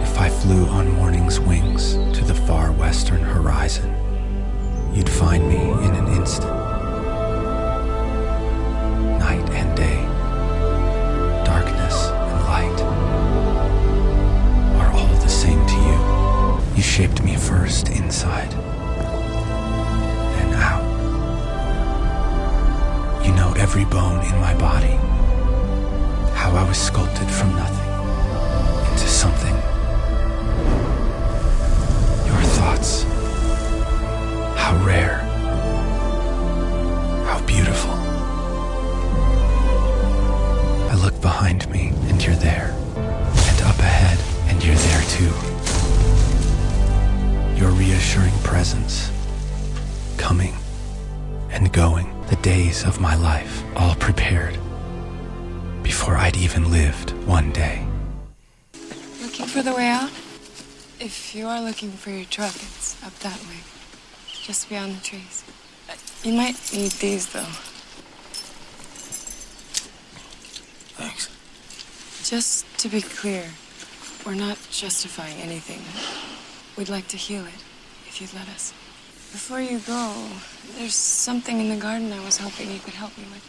If 0.02 0.20
I 0.20 0.30
flew 0.30 0.66
on 0.68 0.92
morning's 0.92 1.40
wings 1.40 1.94
to 2.18 2.24
the 2.24 2.36
far 2.36 2.72
western 2.72 3.22
horizon, 3.22 3.96
you'd 4.94 5.10
find 5.10 5.48
me 5.48 5.58
in 5.58 5.96
an 5.96 6.08
instant. 6.16 6.52
Night 9.20 9.50
and 9.52 9.76
day, 9.78 10.06
you. 16.82 16.88
Shaped 16.88 17.24
me 17.24 17.36
first 17.36 17.90
inside, 17.90 18.52
then 20.36 20.54
out. 20.54 20.84
You 23.26 23.34
know 23.34 23.54
every 23.58 23.86
bone 23.86 24.26
in 24.26 24.36
my 24.40 24.56
body, 24.56 24.98
how 26.34 26.52
I 26.56 26.64
was 26.68 26.78
sculpted 26.78 27.30
from 27.30 27.56
nothing 27.56 27.81
presence. 48.72 49.12
Coming 50.18 50.54
and 51.50 51.72
going, 51.74 52.08
the 52.28 52.38
days 52.38 52.86
of 52.86 53.02
my 53.02 53.16
life 53.16 53.64
all 53.76 53.96
prepared 53.96 54.58
before 55.84 56.16
I'd 56.16 56.38
even 56.38 56.72
lived 56.72 57.12
one 57.28 57.52
day. 57.52 57.86
Looking 59.22 59.46
for 59.46 59.62
the 59.62 59.74
way 59.74 59.88
out? 59.88 60.10
If 61.00 61.36
you 61.36 61.48
are 61.48 61.60
looking 61.62 61.92
for 61.92 62.12
your 62.12 62.26
truck, 62.26 62.56
it's 62.56 62.96
up 63.04 63.14
that 63.20 63.40
way, 63.50 63.60
just 64.28 64.70
beyond 64.70 64.96
the 64.96 65.02
trees. 65.04 65.44
Uh, 65.90 65.96
You 66.24 66.34
might 66.34 66.56
need 66.72 66.92
these, 66.92 67.28
though. 67.34 67.52
Thanks. 70.96 71.28
Just 72.30 72.66
to 72.80 72.88
be 72.88 73.02
clear, 73.02 73.46
we're 74.26 74.36
not 74.36 74.58
justifying 74.72 75.42
anything. 75.42 75.82
We'd 76.78 76.90
like 76.90 77.08
to 77.10 77.18
heal 77.18 77.46
it, 77.46 77.62
if 78.12 78.20
you'd 78.20 78.34
let 78.34 78.50
us. 78.50 78.74
Before 79.32 79.62
you 79.62 79.80
go, 79.80 80.28
there's 80.78 80.94
something 80.94 81.62
in 81.62 81.70
the 81.70 81.78
garden 81.78 82.12
I 82.12 82.20
was 82.26 82.38
hoping 82.38 82.70
you 82.70 82.80
could 82.80 82.94
help 82.94 83.18
me 83.18 83.24
with 83.32 83.42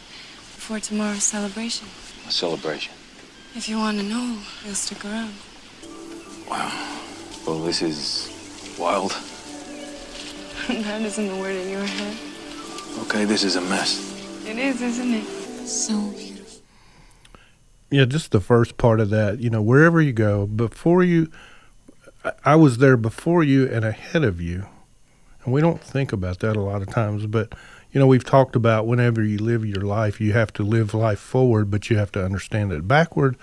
before 0.55 0.79
tomorrow's 0.79 1.25
celebration. 1.25 1.89
A 2.25 2.31
celebration. 2.31 2.93
If 3.55 3.67
you 3.67 3.77
want 3.77 3.97
to 3.99 4.03
know, 4.03 4.39
you'll 4.63 4.75
stick 4.75 5.03
around. 5.03 5.33
Wow. 6.49 6.71
Well, 7.45 7.59
this 7.59 7.81
is 7.81 8.77
wild. 8.79 9.11
that 10.69 11.01
isn't 11.01 11.27
the 11.27 11.35
word 11.35 11.57
in 11.57 11.69
your 11.69 11.83
head. 11.83 12.17
Okay, 13.01 13.25
this 13.25 13.43
is 13.43 13.57
a 13.57 13.61
mess. 13.61 13.99
It 14.45 14.57
is, 14.57 14.81
isn't 14.81 15.13
it? 15.13 15.25
So 15.67 16.11
beautiful. 16.11 16.61
Yeah, 17.91 18.05
just 18.05 18.31
the 18.31 18.39
first 18.39 18.77
part 18.77 19.01
of 19.01 19.09
that. 19.09 19.41
You 19.41 19.49
know, 19.49 19.61
wherever 19.61 20.01
you 20.01 20.13
go, 20.13 20.47
before 20.47 21.03
you, 21.03 21.29
I- 22.45 22.55
was 22.55 22.77
there 22.77 22.97
before 22.97 23.43
you 23.43 23.67
and 23.67 23.83
ahead 23.85 24.23
of 24.23 24.39
you. 24.39 24.65
And 25.43 25.53
we 25.53 25.61
don't 25.61 25.81
think 25.81 26.13
about 26.13 26.39
that 26.39 26.55
a 26.55 26.61
lot 26.61 26.81
of 26.81 26.89
times. 26.89 27.25
But, 27.25 27.53
you 27.91 27.99
know, 27.99 28.07
we've 28.07 28.23
talked 28.23 28.55
about 28.55 28.87
whenever 28.87 29.21
you 29.23 29.37
live 29.37 29.65
your 29.65 29.81
life, 29.81 30.21
you 30.21 30.33
have 30.33 30.53
to 30.53 30.63
live 30.63 30.93
life 30.93 31.19
forward, 31.19 31.69
but 31.69 31.89
you 31.89 31.97
have 31.97 32.11
to 32.13 32.23
understand 32.23 32.71
it 32.71 32.87
backward. 32.87 33.35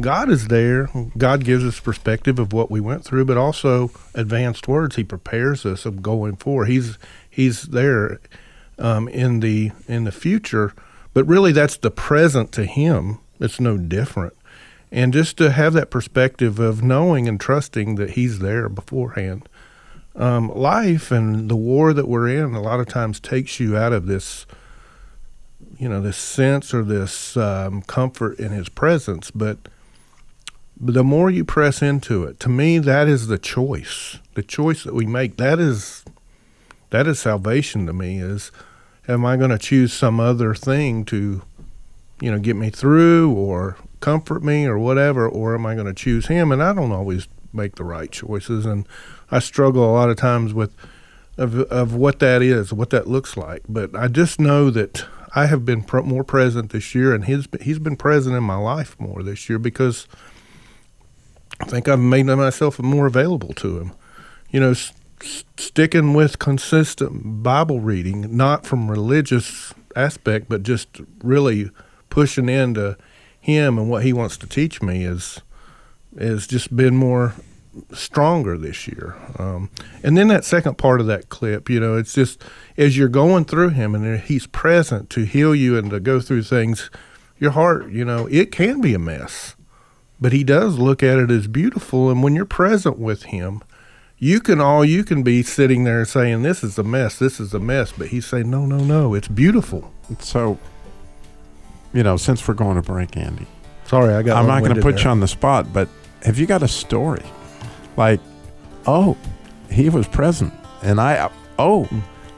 God 0.00 0.30
is 0.30 0.46
there. 0.46 0.88
God 1.16 1.42
gives 1.42 1.64
us 1.64 1.80
perspective 1.80 2.38
of 2.38 2.52
what 2.52 2.70
we 2.70 2.80
went 2.80 3.04
through, 3.04 3.24
but 3.24 3.36
also 3.36 3.90
advanced 4.14 4.68
words. 4.68 4.94
He 4.94 5.02
prepares 5.02 5.66
us 5.66 5.84
of 5.84 6.02
going 6.02 6.36
forward. 6.36 6.66
He's 6.66 6.98
He's 7.28 7.62
there 7.64 8.20
um, 8.78 9.08
in 9.08 9.40
the 9.40 9.72
in 9.88 10.04
the 10.04 10.12
future, 10.12 10.72
but 11.14 11.24
really 11.26 11.50
that's 11.50 11.76
the 11.76 11.90
present 11.90 12.52
to 12.52 12.64
Him. 12.64 13.18
It's 13.40 13.58
no 13.58 13.76
different, 13.76 14.34
and 14.90 15.12
just 15.12 15.36
to 15.38 15.50
have 15.50 15.72
that 15.74 15.90
perspective 15.90 16.58
of 16.58 16.82
knowing 16.82 17.28
and 17.28 17.40
trusting 17.40 17.96
that 17.96 18.10
He's 18.10 18.38
there 18.38 18.68
beforehand. 18.68 19.48
Um, 20.16 20.48
life 20.48 21.10
and 21.10 21.48
the 21.48 21.56
war 21.56 21.92
that 21.92 22.08
we're 22.08 22.28
in 22.28 22.54
a 22.54 22.62
lot 22.62 22.80
of 22.80 22.88
times 22.88 23.20
takes 23.20 23.60
you 23.60 23.76
out 23.76 23.92
of 23.92 24.06
this, 24.06 24.46
you 25.78 25.88
know, 25.88 26.00
this 26.00 26.16
sense 26.16 26.74
or 26.74 26.82
this 26.82 27.36
um, 27.36 27.82
comfort 27.82 28.38
in 28.38 28.50
His 28.50 28.68
presence, 28.68 29.30
but 29.30 29.58
the 30.80 31.04
more 31.04 31.30
you 31.30 31.44
press 31.44 31.82
into 31.82 32.24
it, 32.24 32.38
to 32.40 32.48
me, 32.48 32.78
that 32.78 33.08
is 33.08 33.26
the 33.26 33.38
choice. 33.38 34.18
The 34.34 34.42
choice 34.42 34.84
that 34.84 34.94
we 34.94 35.06
make. 35.06 35.36
That 35.36 35.58
is 35.58 36.04
that 36.90 37.06
is 37.06 37.18
salvation 37.18 37.86
to 37.86 37.92
me. 37.92 38.20
Is 38.20 38.52
am 39.08 39.26
I 39.26 39.36
going 39.36 39.50
to 39.50 39.58
choose 39.58 39.92
some 39.92 40.20
other 40.20 40.54
thing 40.54 41.04
to, 41.06 41.42
you 42.20 42.30
know, 42.30 42.38
get 42.38 42.56
me 42.56 42.70
through 42.70 43.32
or 43.32 43.76
comfort 44.00 44.42
me 44.42 44.66
or 44.66 44.78
whatever, 44.78 45.28
or 45.28 45.54
am 45.54 45.66
I 45.66 45.74
going 45.74 45.86
to 45.86 45.94
choose 45.94 46.26
Him? 46.26 46.52
And 46.52 46.62
I 46.62 46.72
don't 46.72 46.92
always 46.92 47.28
make 47.52 47.76
the 47.76 47.84
right 47.84 48.10
choices, 48.10 48.66
and 48.66 48.86
I 49.30 49.38
struggle 49.38 49.84
a 49.84 49.92
lot 49.92 50.10
of 50.10 50.16
times 50.16 50.52
with 50.54 50.74
of 51.36 51.60
of 51.60 51.94
what 51.94 52.18
that 52.18 52.42
is, 52.42 52.72
what 52.72 52.90
that 52.90 53.06
looks 53.06 53.36
like. 53.36 53.62
But 53.68 53.94
I 53.94 54.08
just 54.08 54.40
know 54.40 54.70
that 54.70 55.04
I 55.34 55.46
have 55.46 55.64
been 55.64 55.82
pr- 55.82 56.00
more 56.00 56.24
present 56.24 56.70
this 56.72 56.94
year, 56.94 57.14
and 57.14 57.24
his 57.24 57.46
He's 57.60 57.78
been 57.78 57.96
present 57.96 58.36
in 58.36 58.42
my 58.44 58.56
life 58.56 58.98
more 58.98 59.22
this 59.22 59.48
year 59.48 59.58
because. 59.58 60.06
I 61.60 61.64
think 61.64 61.88
I've 61.88 61.98
made 61.98 62.26
myself 62.26 62.78
more 62.78 63.06
available 63.06 63.52
to 63.54 63.78
him. 63.78 63.92
You 64.50 64.60
know, 64.60 64.70
s- 64.70 64.92
sticking 65.56 66.14
with 66.14 66.38
consistent 66.38 67.42
Bible 67.42 67.80
reading, 67.80 68.36
not 68.36 68.64
from 68.64 68.88
religious 68.88 69.74
aspect, 69.96 70.48
but 70.48 70.62
just 70.62 71.00
really 71.22 71.70
pushing 72.10 72.48
into 72.48 72.96
him 73.48 73.78
and 73.78 73.88
what 73.88 74.04
he 74.04 74.12
wants 74.12 74.36
to 74.36 74.46
teach 74.46 74.82
me 74.82 75.04
is 75.04 75.40
is 76.16 76.46
just 76.46 76.74
been 76.76 76.96
more 76.96 77.34
stronger 77.92 78.58
this 78.58 78.88
year. 78.88 79.16
Um, 79.38 79.70
and 80.02 80.16
then 80.18 80.28
that 80.28 80.44
second 80.44 80.78
part 80.78 81.00
of 81.00 81.06
that 81.06 81.28
clip, 81.28 81.70
you 81.70 81.78
know, 81.78 81.96
it's 81.96 82.14
just 82.14 82.42
as 82.76 82.96
you're 82.96 83.08
going 83.08 83.44
through 83.44 83.70
him 83.70 83.94
and 83.94 84.20
he's 84.20 84.46
present 84.46 85.10
to 85.10 85.24
heal 85.24 85.54
you 85.54 85.78
and 85.78 85.90
to 85.90 86.00
go 86.00 86.20
through 86.20 86.42
things, 86.42 86.90
your 87.38 87.52
heart, 87.52 87.90
you 87.90 88.04
know, 88.04 88.26
it 88.30 88.50
can 88.50 88.80
be 88.80 88.94
a 88.94 88.98
mess. 88.98 89.54
But 90.20 90.32
he 90.32 90.42
does 90.42 90.78
look 90.78 91.02
at 91.02 91.18
it 91.18 91.30
as 91.30 91.46
beautiful. 91.46 92.10
And 92.10 92.22
when 92.22 92.34
you're 92.34 92.44
present 92.44 92.98
with 92.98 93.24
him 93.24 93.62
you 94.18 94.40
can 94.40 94.60
all 94.60 94.84
you 94.84 95.04
can 95.04 95.22
be 95.22 95.42
sitting 95.42 95.84
there 95.84 96.04
saying 96.04 96.42
this 96.42 96.64
is 96.64 96.76
a 96.76 96.82
mess. 96.82 97.18
This 97.18 97.38
is 97.38 97.54
a 97.54 97.60
mess. 97.60 97.92
But 97.92 98.08
he's 98.08 98.26
saying 98.26 98.50
no 98.50 98.66
no 98.66 98.78
no. 98.78 99.14
It's 99.14 99.28
beautiful. 99.28 99.92
So, 100.18 100.58
you 101.92 102.02
know, 102.02 102.16
since 102.16 102.46
we're 102.46 102.54
going 102.54 102.76
to 102.76 102.82
break, 102.82 103.16
Andy, 103.16 103.46
sorry 103.84 104.14
i 104.14 104.22
got 104.22 104.36
I'm 104.36 104.46
not 104.46 104.62
going 104.62 104.74
to 104.74 104.82
put 104.82 104.96
there. 104.96 105.04
you 105.04 105.10
on 105.10 105.20
the 105.20 105.28
spot, 105.28 105.72
but 105.72 105.88
have 106.22 106.38
you 106.38 106.46
got 106.46 106.62
a 106.62 106.68
story? 106.68 107.24
Like, 107.96 108.20
oh, 108.86 109.16
he 109.70 109.88
was 109.88 110.06
present, 110.06 110.52
and 110.82 111.00
I, 111.00 111.30
oh, 111.58 111.88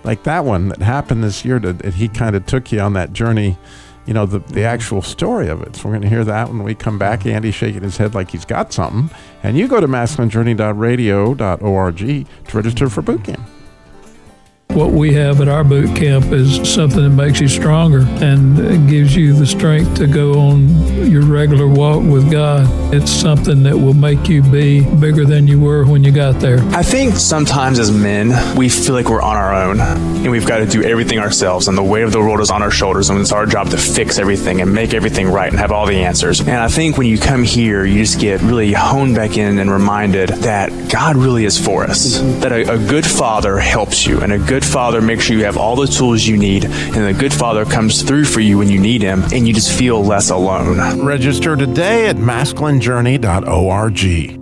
like 0.05 0.23
that 0.25 0.45
one 0.45 0.69
that 0.69 0.81
happened 0.81 1.25
this 1.25 1.45
year 1.45 1.59
that, 1.59 1.81
that 1.81 1.95
he 1.95 2.09
kind 2.09 2.37
of 2.37 2.47
took 2.47 2.73
you 2.73 2.81
on 2.81 2.95
that 2.95 3.13
journey. 3.13 3.59
You 4.07 4.15
know, 4.15 4.25
the, 4.25 4.39
the 4.39 4.45
mm-hmm. 4.45 4.61
actual 4.61 5.03
story 5.03 5.49
of 5.49 5.61
it. 5.63 5.77
So 5.77 5.85
we're 5.85 5.93
going 5.93 6.03
to 6.03 6.09
hear 6.09 6.25
that 6.25 6.49
when 6.49 6.63
we 6.63 6.75
come 6.75 6.99
back. 6.99 7.27
Andy 7.27 7.53
shaking 7.53 7.83
his 7.83 7.99
head 7.99 8.15
like 8.15 8.31
he's 8.31 8.47
got 8.47 8.73
something. 8.73 9.15
And 9.43 9.59
you 9.59 9.69
go 9.69 9.79
to 9.79 9.87
masculinejourney.radio.org 9.87 11.99
to 11.99 12.25
register 12.57 12.89
for 12.89 13.03
boot 13.03 13.25
camp. 13.25 13.47
What 14.75 14.93
we 14.93 15.13
have 15.15 15.41
at 15.41 15.49
our 15.49 15.65
boot 15.65 15.97
camp 15.97 16.27
is 16.27 16.57
something 16.73 17.03
that 17.03 17.11
makes 17.11 17.41
you 17.41 17.49
stronger 17.49 18.01
and 18.23 18.89
gives 18.89 19.15
you 19.15 19.35
the 19.35 19.47
strength 19.47 19.97
to 19.97 20.07
go 20.07 20.39
on 20.39 21.11
your 21.11 21.23
regular 21.23 21.67
walk 21.67 22.03
with 22.03 22.31
God. 22.31 22.67
It's 22.95 23.11
something 23.11 23.65
that 23.65 23.77
will 23.77 23.95
make 23.95 24.29
you 24.29 24.43
be 24.43 24.83
bigger 24.97 25.25
than 25.25 25.47
you 25.47 25.61
were 25.61 25.85
when 25.85 26.05
you 26.05 26.13
got 26.13 26.41
there. 26.41 26.61
I 26.69 26.83
think 26.83 27.17
sometimes 27.17 27.79
as 27.79 27.91
men, 27.91 28.57
we 28.57 28.69
feel 28.69 28.95
like 28.95 29.09
we're 29.09 29.21
on 29.21 29.37
our 29.37 29.55
own 29.55 29.81
and 29.81 30.31
we've 30.31 30.47
got 30.47 30.59
to 30.59 30.67
do 30.67 30.83
everything 30.83 31.19
ourselves, 31.19 31.67
and 31.67 31.77
the 31.77 31.83
weight 31.83 32.05
of 32.05 32.13
the 32.13 32.21
world 32.21 32.41
is 32.41 32.51
on 32.51 32.63
our 32.63 32.71
shoulders, 32.71 33.11
and 33.11 33.19
it's 33.19 33.33
our 33.33 33.47
job 33.47 33.71
to 33.71 33.77
fix 33.77 34.19
everything 34.19 34.61
and 34.61 34.73
make 34.73 34.95
everything 34.95 35.29
right 35.29 35.51
and 35.51 35.59
have 35.59 35.73
all 35.73 35.87
the 35.87 36.05
answers. 36.05 36.41
And 36.41 36.51
I 36.51 36.69
think 36.69 36.97
when 36.97 37.07
you 37.07 37.19
come 37.19 37.43
here, 37.43 37.85
you 37.85 38.05
just 38.05 38.21
get 38.21 38.41
really 38.41 38.73
honed 38.73 39.17
back 39.17 39.37
in 39.37 39.59
and 39.59 39.71
reminded 39.71 40.29
that 40.29 40.91
God 40.91 41.17
really 41.17 41.45
is 41.45 41.59
for 41.59 41.85
us, 41.85 42.19
that 42.41 42.53
a, 42.53 42.75
a 42.75 42.79
good 42.79 43.07
father 43.07 43.59
helps 43.59 44.07
you, 44.07 44.21
and 44.21 44.33
a 44.33 44.39
good 44.39 44.60
father 44.65 45.01
makes 45.01 45.25
sure 45.25 45.37
you 45.37 45.45
have 45.45 45.57
all 45.57 45.77
the 45.77 45.87
tools 45.87 46.27
you 46.27 46.37
need, 46.37 46.65
and 46.65 46.95
the 46.95 47.13
good 47.13 47.33
father 47.33 47.65
comes 47.65 48.03
through 48.03 48.25
for 48.25 48.41
you 48.41 48.59
when 48.59 48.69
you 48.69 48.79
need 48.79 49.03
him, 49.03 49.23
and 49.33 49.47
you 49.47 49.55
just 49.55 49.77
feel 49.77 50.05
less 50.05 50.31
alone. 50.31 51.05
Register 51.05 51.57
today 51.57 52.09
at 52.09 52.17
masculinejourney.org. 52.17 54.41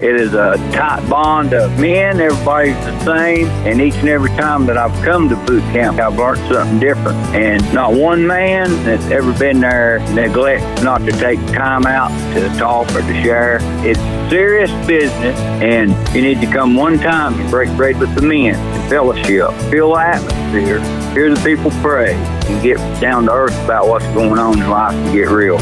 It 0.00 0.14
is 0.14 0.32
a 0.32 0.54
tight 0.72 1.04
bond 1.10 1.52
of 1.54 1.76
men. 1.80 2.20
Everybody's 2.20 2.76
the 2.76 3.04
same. 3.04 3.48
And 3.66 3.80
each 3.80 3.96
and 3.96 4.08
every 4.08 4.30
time 4.30 4.64
that 4.66 4.78
I've 4.78 4.94
come 5.04 5.28
to 5.28 5.34
boot 5.44 5.60
camp, 5.72 5.98
I've 5.98 6.16
learned 6.16 6.38
something 6.52 6.78
different. 6.78 7.18
And 7.34 7.74
not 7.74 7.94
one 7.94 8.24
man 8.24 8.70
that's 8.84 9.04
ever 9.06 9.36
been 9.36 9.58
there 9.58 9.98
neglects 10.14 10.84
not 10.84 10.98
to 10.98 11.10
take 11.10 11.44
time 11.48 11.84
out 11.84 12.10
to 12.34 12.48
talk 12.56 12.88
or 12.94 13.00
to 13.00 13.22
share. 13.24 13.58
It's 13.84 13.98
serious 14.30 14.70
business, 14.86 15.36
and 15.60 15.90
you 16.14 16.22
need 16.22 16.40
to 16.42 16.46
come 16.46 16.76
one 16.76 16.98
time 16.98 17.34
and 17.40 17.50
break 17.50 17.76
bread 17.76 17.98
with 17.98 18.14
the 18.14 18.22
men 18.22 18.54
and 18.54 18.77
fellowship, 18.88 19.50
feel 19.70 19.94
the 19.94 20.00
atmosphere, 20.00 20.80
hear 21.12 21.34
the 21.34 21.40
people 21.44 21.70
pray, 21.82 22.14
and 22.14 22.62
get 22.62 22.78
down 23.00 23.26
to 23.26 23.32
earth 23.32 23.56
about 23.64 23.88
what's 23.88 24.06
going 24.06 24.38
on 24.38 24.60
in 24.60 24.68
life 24.68 24.94
and 24.94 25.12
get 25.12 25.28
real. 25.28 25.58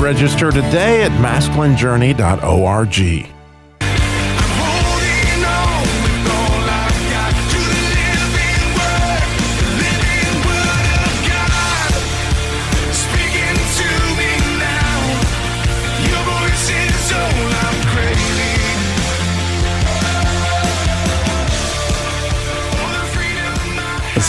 Register 0.00 0.50
today 0.50 1.02
at 1.02 1.12
masculinejourney.org. 1.12 3.33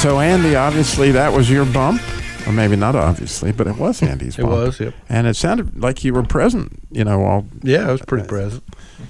So, 0.05 0.19
Andy, 0.19 0.55
obviously 0.55 1.11
that 1.13 1.33
was 1.33 1.49
your 1.49 1.65
bump. 1.65 1.99
Or 2.45 2.51
maybe 2.51 2.75
not 2.75 2.95
obviously, 2.95 3.51
but 3.51 3.65
it 3.65 3.75
was 3.77 4.03
Andy's 4.03 4.35
bump. 4.35 4.49
It 4.49 4.51
bump. 4.51 4.65
was, 4.67 4.79
yep. 4.79 4.93
And 5.09 5.25
it 5.25 5.35
sounded 5.35 5.81
like 5.81 6.03
you 6.03 6.13
were 6.13 6.21
present, 6.21 6.79
you 6.91 7.03
know, 7.03 7.23
all 7.23 7.47
yeah 7.63 7.89
i 7.89 7.91
was 7.91 8.03
pretty 8.03 8.27
present 8.27 8.63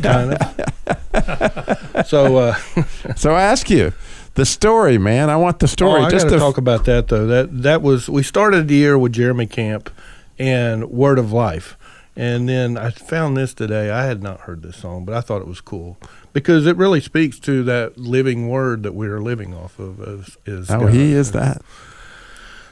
kind 0.00 0.34
of 0.34 2.06
so 2.06 2.36
uh 2.36 2.54
So 3.16 3.34
I 3.34 3.42
ask 3.42 3.68
you, 3.68 3.92
the 4.34 4.46
story, 4.46 4.96
man. 4.96 5.28
I 5.28 5.34
want 5.34 5.58
the 5.58 5.66
story. 5.66 6.02
Oh, 6.02 6.04
I 6.04 6.10
Just 6.10 6.28
to 6.28 6.38
talk 6.38 6.56
about 6.56 6.84
that 6.84 7.08
though. 7.08 7.26
That 7.26 7.62
that 7.64 7.82
was 7.82 8.08
we 8.08 8.22
started 8.22 8.68
the 8.68 8.76
year 8.76 8.96
with 8.96 9.12
Jeremy 9.12 9.48
Camp 9.48 9.90
and 10.38 10.88
Word 10.88 11.18
of 11.18 11.32
Life, 11.32 11.76
and 12.16 12.48
then 12.48 12.76
I 12.78 12.90
found 12.90 13.36
this 13.36 13.54
today. 13.54 13.90
I 13.90 14.04
had 14.06 14.22
not 14.22 14.40
heard 14.40 14.62
this 14.62 14.76
song, 14.76 15.04
but 15.04 15.14
I 15.14 15.20
thought 15.20 15.42
it 15.42 15.48
was 15.48 15.60
cool 15.60 15.96
because 16.32 16.66
it 16.66 16.76
really 16.76 17.00
speaks 17.00 17.38
to 17.40 17.62
that 17.64 17.98
living 17.98 18.48
Word 18.48 18.82
that 18.84 18.94
we 18.94 19.06
are 19.08 19.20
living 19.20 19.54
off 19.54 19.78
of. 19.78 20.00
Is, 20.00 20.36
is 20.46 20.70
Oh, 20.70 20.80
God. 20.80 20.92
he 20.94 21.12
is 21.12 21.32
that. 21.32 21.62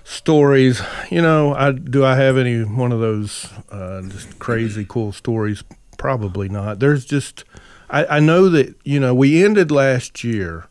stories. 0.04 0.82
You 1.10 1.22
know, 1.22 1.54
I 1.54 1.72
do 1.72 2.04
I 2.04 2.16
have 2.16 2.36
any 2.36 2.62
one 2.64 2.92
of 2.92 3.00
those 3.00 3.48
uh, 3.70 4.02
just 4.02 4.38
crazy 4.38 4.84
cool 4.88 5.12
stories? 5.12 5.64
Probably 5.98 6.48
not. 6.48 6.78
There's 6.80 7.04
just 7.04 7.44
I, 7.90 8.04
I 8.16 8.20
know 8.20 8.48
that 8.48 8.74
you 8.84 8.98
know 9.00 9.14
we 9.14 9.44
ended 9.44 9.70
last 9.70 10.24
year 10.24 10.66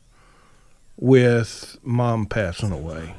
with 0.98 1.78
mom 1.84 2.26
passing 2.26 2.72
away, 2.72 3.16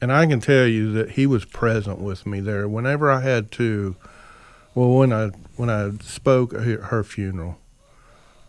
and 0.00 0.12
I 0.12 0.26
can 0.26 0.40
tell 0.40 0.66
you 0.66 0.92
that 0.92 1.10
he 1.12 1.26
was 1.26 1.44
present 1.44 1.98
with 2.00 2.26
me 2.26 2.40
there 2.40 2.68
whenever 2.68 3.10
I 3.10 3.20
had 3.20 3.50
to. 3.52 3.96
Well, 4.74 4.90
when 4.90 5.12
I 5.12 5.28
when 5.56 5.68
I 5.68 5.90
spoke 6.02 6.54
at 6.54 6.62
her 6.62 7.04
funeral, 7.04 7.58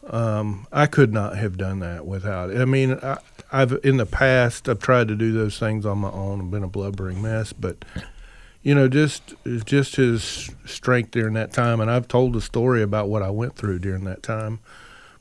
um, 0.07 0.67
I 0.71 0.85
could 0.85 1.13
not 1.13 1.37
have 1.37 1.57
done 1.57 1.79
that 1.79 2.05
without 2.05 2.49
it. 2.49 2.61
I 2.61 2.65
mean, 2.65 2.93
I, 3.03 3.17
I've 3.51 3.77
in 3.83 3.97
the 3.97 4.05
past 4.05 4.69
I've 4.69 4.79
tried 4.79 5.09
to 5.09 5.15
do 5.15 5.33
those 5.33 5.59
things 5.59 5.85
on 5.85 5.99
my 5.99 6.11
own. 6.11 6.39
I've 6.41 6.51
been 6.51 6.63
a 6.63 6.67
blubbering 6.67 7.21
mess, 7.21 7.51
but 7.51 7.83
you 8.61 8.73
know, 8.73 8.87
just 8.87 9.33
just 9.65 9.97
his 9.97 10.49
strength 10.65 11.11
during 11.11 11.33
that 11.33 11.51
time, 11.51 11.81
and 11.81 11.91
I've 11.91 12.07
told 12.07 12.33
the 12.33 12.41
story 12.41 12.81
about 12.81 13.09
what 13.09 13.21
I 13.21 13.29
went 13.29 13.55
through 13.57 13.79
during 13.79 14.05
that 14.05 14.23
time. 14.23 14.59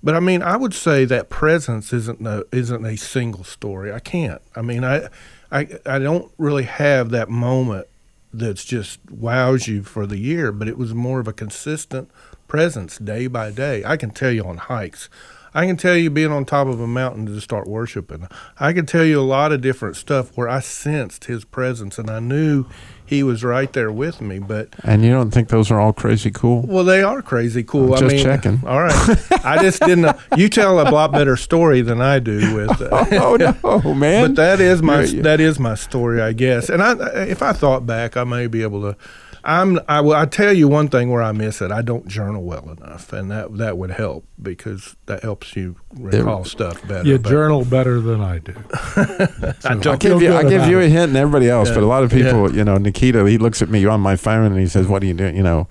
But 0.04 0.14
I 0.14 0.20
mean, 0.20 0.42
I 0.42 0.56
would 0.56 0.74
say 0.74 1.04
that 1.04 1.30
presence 1.30 1.92
isn't 1.92 2.26
a, 2.26 2.44
isn't 2.52 2.84
a 2.84 2.96
single 2.96 3.44
story. 3.44 3.92
I 3.92 4.00
can't. 4.00 4.42
I 4.56 4.62
mean, 4.62 4.84
I, 4.84 5.08
I 5.50 5.68
I 5.84 5.98
don't 5.98 6.30
really 6.38 6.64
have 6.64 7.10
that 7.10 7.28
moment 7.28 7.86
that's 8.32 8.64
just 8.64 8.98
wows 9.10 9.68
you 9.68 9.82
for 9.82 10.06
the 10.06 10.18
year, 10.18 10.52
but 10.52 10.68
it 10.68 10.78
was 10.78 10.94
more 10.94 11.20
of 11.20 11.28
a 11.28 11.32
consistent 11.32 12.10
presence 12.48 12.98
day 12.98 13.26
by 13.26 13.50
day. 13.50 13.84
I 13.84 13.96
can 13.96 14.10
tell 14.10 14.30
you 14.30 14.44
on 14.44 14.56
hikes. 14.56 15.08
I 15.54 15.66
can 15.66 15.76
tell 15.76 15.96
you 15.96 16.08
being 16.08 16.32
on 16.32 16.46
top 16.46 16.66
of 16.66 16.80
a 16.80 16.86
mountain 16.86 17.26
to 17.26 17.40
start 17.40 17.66
worshiping. 17.66 18.26
I 18.58 18.72
can 18.72 18.86
tell 18.86 19.04
you 19.04 19.20
a 19.20 19.22
lot 19.22 19.52
of 19.52 19.60
different 19.60 19.96
stuff 19.96 20.34
where 20.36 20.48
I 20.48 20.60
sensed 20.60 21.26
his 21.26 21.44
presence 21.44 21.98
and 21.98 22.08
I 22.08 22.20
knew 22.20 22.66
he 23.12 23.22
was 23.22 23.44
right 23.44 23.72
there 23.72 23.92
with 23.92 24.20
me. 24.20 24.38
But 24.38 24.68
And 24.84 25.04
you 25.04 25.10
don't 25.12 25.30
think 25.30 25.48
those 25.48 25.70
are 25.70 25.78
all 25.78 25.92
crazy 25.92 26.30
cool? 26.30 26.62
well, 26.66 26.84
they 26.84 27.02
are 27.02 27.20
crazy 27.22 27.62
cool. 27.62 27.92
I'm 27.94 28.00
Just 28.00 28.14
mean, 28.14 28.24
checking. 28.24 28.62
All 28.66 28.80
right, 28.82 29.44
I 29.44 29.62
just 29.62 29.80
didn't. 29.80 30.02
know. 30.02 30.18
You 30.36 30.48
tell 30.48 30.80
a 30.80 30.88
lot 30.90 31.12
better 31.12 31.36
story 31.36 31.82
than 31.82 32.00
I 32.00 32.18
do 32.18 32.54
with. 32.56 32.80
Uh, 32.80 33.04
oh 33.12 33.36
no, 33.36 33.94
man! 33.94 34.34
But 34.34 34.36
that 34.36 34.60
is 34.60 34.82
my 34.82 35.02
You're- 35.02 35.16
you- 35.16 35.22
that 35.22 35.40
is 35.40 35.58
my 35.58 35.74
story, 35.74 36.20
I 36.22 36.32
guess. 36.32 36.68
And 36.70 36.82
I, 36.82 36.92
if 37.26 37.42
I 37.42 37.52
thought 37.52 37.86
back, 37.86 38.16
I 38.16 38.24
may 38.24 38.46
be 38.46 38.62
able 38.62 38.80
to. 38.82 38.96
I'm. 39.44 39.80
I 39.88 40.00
will. 40.00 40.14
I 40.14 40.26
tell 40.26 40.52
you 40.52 40.68
one 40.68 40.88
thing 40.88 41.10
where 41.10 41.22
I 41.22 41.32
miss 41.32 41.60
it. 41.60 41.70
I 41.72 41.82
don't 41.82 42.06
journal 42.06 42.42
well 42.44 42.70
enough, 42.70 43.12
and 43.12 43.30
that 43.30 43.56
that 43.58 43.76
would 43.78 43.90
help 43.90 44.24
because 44.40 44.94
that 45.06 45.22
helps 45.22 45.56
you 45.56 45.76
recall 45.94 46.44
stuff 46.44 46.80
better. 46.86 47.08
You 47.08 47.18
but- 47.18 47.28
journal 47.30 47.64
better 47.64 48.00
than 48.00 48.20
I 48.20 48.38
do. 48.38 48.54
I 48.96 49.54
I'll 49.64 49.78
don't 49.80 50.00
give 50.00 50.22
you, 50.22 50.32
I'll 50.32 50.48
give 50.48 50.66
you 50.68 50.80
a 50.80 50.86
hint 50.86 51.08
and 51.08 51.16
everybody 51.16 51.48
else, 51.48 51.68
Yeah. 51.68 51.74
but 51.76 51.82
a 51.82 51.86
lot 51.86 52.04
of 52.04 52.10
people, 52.10 52.50
Yeah. 52.50 52.56
you 52.58 52.64
know, 52.64 52.78
Nikita, 52.78 53.24
he 53.28 53.38
looks 53.38 53.62
at 53.62 53.68
me 53.68 53.84
on 53.86 54.00
my 54.00 54.16
phone 54.16 54.44
and 54.52 54.58
he 54.58 54.66
says, 54.66 54.86
"What 54.86 55.02
are 55.02 55.06
you 55.06 55.14
doing?" 55.14 55.36
You 55.36 55.42
know, 55.42 55.68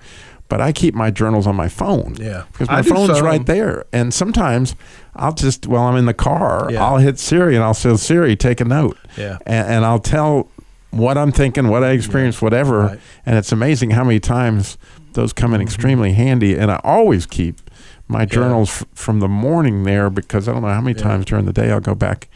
but 0.48 0.60
I 0.60 0.72
keep 0.72 0.94
my 0.94 1.10
journals 1.10 1.46
on 1.46 1.56
my 1.56 1.68
phone. 1.68 2.14
Yeah. 2.18 2.44
because 2.52 2.68
my 2.68 2.82
do 2.82 2.90
phone's 2.90 3.16
some. 3.18 3.24
right 3.26 3.44
there. 3.46 3.84
And 3.92 4.12
sometimes 4.12 4.74
I'll 5.16 5.32
just 5.34 5.66
while 5.66 5.84
I'm 5.84 5.96
in 5.96 6.04
the 6.06 6.14
car, 6.14 6.68
Yeah. 6.70 6.84
I'll 6.84 6.98
hit 6.98 7.18
Siri 7.18 7.54
and 7.54 7.64
I'll 7.64 7.74
say, 7.74 7.96
"Siri, 7.96 8.36
take 8.36 8.60
a 8.60 8.64
note," 8.66 8.98
Yeah. 9.16 9.38
and, 9.46 9.66
and 9.68 9.84
I'll 9.84 9.98
tell 9.98 10.48
what 10.92 11.18
I'm 11.18 11.32
thinking, 11.32 11.68
what 11.68 11.82
I 11.82 11.90
experienced, 11.90 12.40
whatever. 12.40 12.80
Right. 12.82 13.00
And 13.26 13.36
it's 13.36 13.50
amazing 13.50 13.90
how 13.90 14.04
many 14.04 14.20
times 14.20 14.78
those 15.14 15.32
come 15.32 15.52
in 15.54 15.60
Mm-hmm. 15.60 15.66
extremely 15.68 16.12
handy. 16.12 16.56
And 16.56 16.70
I 16.70 16.80
always 16.84 17.26
keep 17.26 17.60
my 18.08 18.24
journals 18.24 18.68
f- 18.82 18.84
from 18.94 19.18
the 19.20 19.28
morning 19.28 19.82
there 19.84 20.08
because 20.10 20.48
I 20.48 20.52
don't 20.52 20.62
know 20.62 20.68
how 20.68 20.80
many 20.80 20.96
Yeah. 20.96 21.02
times 21.04 21.24
during 21.24 21.46
the 21.46 21.52
day 21.52 21.70
I'll 21.72 21.80
go 21.80 21.94
back 21.94 22.28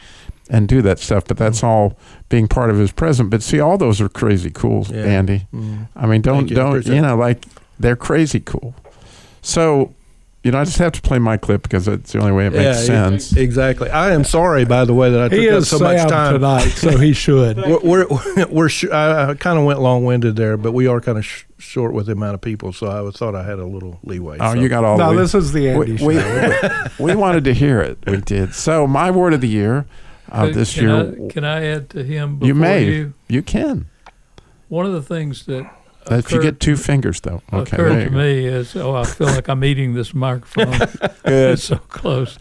and 0.51 0.67
do 0.69 0.81
that 0.83 0.99
stuff. 0.99 1.25
But 1.27 1.37
that's 1.37 1.63
all 1.63 1.97
being 2.29 2.49
part 2.49 2.71
of 2.71 2.77
his 2.79 2.93
present. 2.93 3.31
But 3.31 3.43
see, 3.43 3.61
all 3.61 3.77
those 3.79 4.01
are 4.01 4.09
crazy 4.09 4.51
cool, 4.51 4.87
Yeah. 4.91 5.03
Andy. 5.05 5.47
Mm. 5.55 5.89
I 5.95 6.07
mean, 6.07 6.23
don't 6.23 6.49
you. 6.51 6.57
don't 6.57 6.69
Appreciate 6.71 6.95
you 6.97 7.03
know 7.03 7.17
like 7.17 7.45
they're 7.79 7.97
crazy 7.97 8.41
cool. 8.41 8.75
So, 9.43 9.95
you 10.47 10.53
know, 10.53 10.61
I 10.61 10.65
just 10.65 10.79
have 10.79 10.93
to 10.93 11.03
play 11.03 11.19
my 11.19 11.37
clip 11.37 11.65
because 11.65 11.89
it's 11.89 12.13
the 12.13 12.21
only 12.21 12.31
way 12.31 12.47
it 12.47 12.53
makes 12.53 12.63
Yeah, 12.89 13.09
sense. 13.09 13.33
Exactly. 13.37 13.91
I 13.91 14.13
am 14.13 14.23
sorry, 14.23 14.65
by 14.65 14.85
the 14.85 14.95
way, 14.95 15.11
that 15.11 15.21
I 15.21 15.29
took 15.29 15.41
up 15.41 15.59
is 15.59 15.69
so 15.69 15.81
much 15.81 16.09
time 16.09 16.35
tonight, 16.35 16.69
so 16.69 16.97
he 16.99 17.13
should. 17.25 17.57
We're 17.57 18.07
we're, 18.07 18.47
we're 18.47 18.69
sh- 18.69 18.89
I, 18.89 19.31
I 19.31 19.35
kind 19.35 19.59
of 19.59 19.65
went 19.65 19.81
long 19.81 20.05
winded 20.05 20.37
there, 20.37 20.57
but 20.57 20.71
we 20.71 20.87
are 20.87 21.01
kind 21.01 21.19
of 21.19 21.27
sh- 21.27 21.47
short 21.59 21.95
with 21.95 22.07
the 22.07 22.13
amount 22.13 22.35
of 22.35 22.43
people, 22.43 22.73
so 22.73 22.87
I 22.87 23.11
thought 23.11 23.35
I 23.35 23.43
had 23.43 23.59
a 23.59 23.67
little 23.67 23.99
leeway. 24.05 24.37
Oh, 24.39 24.55
so. 24.55 24.61
you 24.61 24.69
got 24.69 24.85
all 24.85 24.97
No, 24.99 25.11
the 25.11 25.17
way. 25.17 25.23
this 25.23 25.35
is 25.35 25.51
the 25.53 25.69
Andy 25.69 25.93
we, 25.95 26.17
show. 26.17 26.87
we, 27.01 27.05
we 27.07 27.17
wanted 27.17 27.43
to 27.43 27.53
hear 27.53 27.81
it. 27.81 27.99
We 28.07 28.19
did. 28.19 28.55
So, 28.55 28.87
my 28.87 29.11
word 29.11 29.35
of 29.35 29.41
the 29.41 29.49
year 29.49 29.85
uh, 30.31 30.47
this 30.47 30.75
can 30.77 30.85
year. 30.85 31.27
I, 31.27 31.33
can 31.33 31.45
I 31.45 31.65
add 31.67 31.91
to 31.91 32.05
him? 32.05 32.37
Before 32.37 32.47
you 32.47 32.55
may. 32.55 32.85
You? 32.85 33.15
You 33.27 33.43
can. 33.43 33.87
One 34.69 34.87
of 34.87 34.93
the 34.93 35.03
things 35.03 35.45
that 35.47 35.69
If 36.11 36.31
you 36.33 36.41
get 36.41 36.61
two 36.61 36.77
fingers, 36.77 37.21
though. 37.21 37.43
Okay. 37.53 37.77
occurred 37.77 38.05
to 38.05 38.11
me 38.11 38.47
is, 38.47 38.77
oh, 38.77 38.95
I 38.95 39.05
feel 39.05 39.27
like 39.27 39.49
I'm 39.49 39.65
eating 39.65 39.95
this 39.95 40.15
microphone. 40.15 40.89
it's 41.25 41.65
so 41.65 41.77
close. 41.77 42.39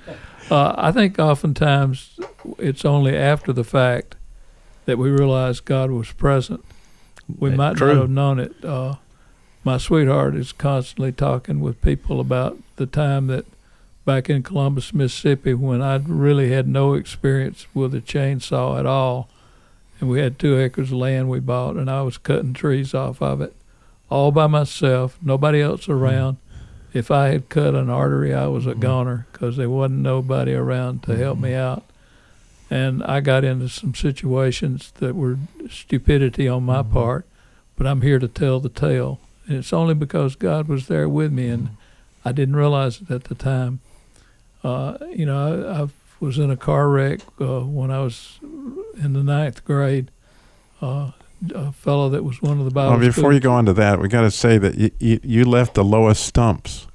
Uh, 0.51 0.75
I 0.77 0.91
think 0.91 1.17
oftentimes 1.17 2.19
it's 2.59 2.85
only 2.85 3.17
after 3.17 3.51
the 3.51 3.63
fact 3.63 4.15
that 4.85 4.97
we 4.99 5.09
realize 5.09 5.59
God 5.59 5.89
was 5.89 6.11
present. 6.11 6.63
We 7.39 7.49
Yeah, 7.49 7.55
might 7.55 7.77
true. 7.77 7.87
not 7.93 8.01
have 8.01 8.09
known 8.11 8.39
it. 8.39 8.63
Uh, 8.63 8.95
my 9.63 9.77
sweetheart 9.79 10.35
is 10.35 10.51
constantly 10.51 11.11
talking 11.11 11.59
with 11.59 11.81
people 11.81 12.19
about 12.19 12.57
the 12.75 12.85
time 12.85 13.25
that 13.27 13.45
back 14.05 14.29
in 14.29 14.43
Columbus, 14.43 14.93
Mississippi, 14.93 15.55
when 15.55 15.81
I 15.81 15.95
really 16.05 16.51
had 16.51 16.67
no 16.67 16.93
experience 16.93 17.65
with 17.73 17.95
a 17.95 18.01
chainsaw 18.01 18.79
at 18.79 18.85
all, 18.85 19.27
and 19.99 20.09
we 20.09 20.19
had 20.19 20.37
two 20.37 20.59
acres 20.59 20.91
of 20.91 20.97
land 20.97 21.29
we 21.29 21.39
bought, 21.39 21.75
and 21.75 21.89
I 21.89 22.01
was 22.01 22.17
cutting 22.17 22.53
trees 22.53 22.93
off 22.93 23.21
of 23.21 23.41
it 23.41 23.55
all 24.09 24.31
by 24.31 24.47
myself, 24.47 25.17
nobody 25.21 25.61
else 25.61 25.85
hmm. 25.85 25.93
around. 25.93 26.37
If 26.93 27.11
I 27.11 27.27
had 27.29 27.49
cut 27.49 27.75
an 27.75 27.89
artery, 27.89 28.33
I 28.33 28.47
was 28.47 28.65
a 28.65 28.73
hmm. 28.73 28.79
goner 28.79 29.27
because 29.31 29.57
there 29.57 29.69
wasn't 29.69 29.99
nobody 29.99 30.53
around 30.53 31.03
to 31.03 31.15
help 31.15 31.37
me 31.37 31.51
hmm. 31.51 31.57
out. 31.57 31.83
And 32.69 33.03
I 33.03 33.19
got 33.19 33.43
into 33.43 33.69
some 33.69 33.93
situations 33.93 34.91
that 34.95 35.15
were 35.15 35.37
stupidity 35.69 36.47
on 36.47 36.63
my 36.63 36.81
part, 36.81 37.27
but 37.75 37.85
I'm 37.85 38.01
here 38.01 38.17
to 38.17 38.27
tell 38.27 38.59
the 38.59 38.69
tale. 38.69 39.19
And 39.45 39.57
it's 39.57 39.73
only 39.73 39.93
because 39.93 40.35
God 40.35 40.67
was 40.67 40.87
there 40.87 41.07
with 41.07 41.31
me, 41.31 41.49
and 41.49 41.69
I 42.23 42.31
didn't 42.31 42.55
realize 42.55 43.01
it 43.01 43.11
at 43.11 43.25
the 43.25 43.35
time. 43.35 43.81
Uh, 44.63 44.97
you 45.11 45.27
know, 45.27 45.67
I, 45.67 45.83
I 45.83 45.87
was 46.19 46.37
in 46.37 46.49
a 46.49 46.57
car 46.57 46.89
wreck 46.89 47.19
uh, 47.39 47.61
when 47.61 47.91
I 47.91 47.99
was 47.99 48.39
in 48.41 49.13
the 49.13 49.23
ninth 49.23 49.63
grade. 49.65 50.11
Uh, 50.81 51.11
a 51.53 51.71
fellow 51.71 52.09
that 52.09 52.23
was 52.23 52.41
one 52.41 52.59
of 52.59 52.65
the 52.65 52.71
Bible 52.71 52.91
Well, 52.91 52.99
before 52.99 53.33
you 53.33 53.39
go 53.39 53.51
on 53.51 53.65
to 53.65 53.73
that, 53.73 53.99
we 53.99 54.07
got 54.07 54.21
to 54.21 54.31
say 54.31 54.57
that 54.57 54.75
you, 54.75 54.91
you, 54.99 55.19
you 55.23 55.45
left 55.45 55.75
the 55.75 55.83
lowest 55.83 56.25
stumps. 56.25 56.87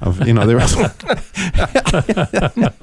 Of 0.00 0.26
you 0.26 0.32
know 0.32 0.46
there 0.46 0.56
was 0.56 0.74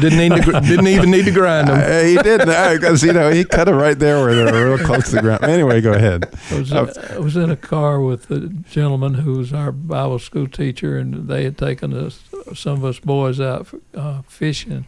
didn't 0.00 0.18
need 0.18 0.32
to, 0.42 0.60
didn't 0.62 0.86
even 0.86 1.10
need 1.10 1.24
to 1.26 1.30
grind 1.30 1.68
them. 1.68 1.78
Uh, 1.78 2.02
he 2.04 2.16
didn't 2.16 2.48
because 2.80 3.02
you 3.02 3.12
know 3.12 3.30
he 3.30 3.44
cut 3.44 3.68
it 3.68 3.74
right 3.74 3.98
there 3.98 4.24
where 4.24 4.34
they 4.34 4.52
were 4.62 4.76
real 4.76 4.86
close 4.86 5.10
to 5.10 5.16
the 5.16 5.22
ground. 5.22 5.44
Anyway, 5.44 5.80
go 5.80 5.92
ahead. 5.92 6.28
I 6.50 6.58
was, 6.58 6.72
Uh, 6.72 7.10
I 7.14 7.18
was 7.18 7.36
in 7.36 7.50
a 7.50 7.56
car 7.56 8.00
with 8.00 8.30
a 8.30 8.40
gentleman 8.48 9.14
who 9.14 9.38
was 9.38 9.52
our 9.52 9.72
Bible 9.72 10.18
school 10.18 10.48
teacher, 10.48 10.96
and 10.96 11.28
they 11.28 11.44
had 11.44 11.58
taken 11.58 11.92
us, 11.92 12.20
some 12.54 12.78
of 12.78 12.84
us 12.84 12.98
boys 12.98 13.40
out 13.40 13.68
uh, 13.94 14.22
fishing 14.22 14.86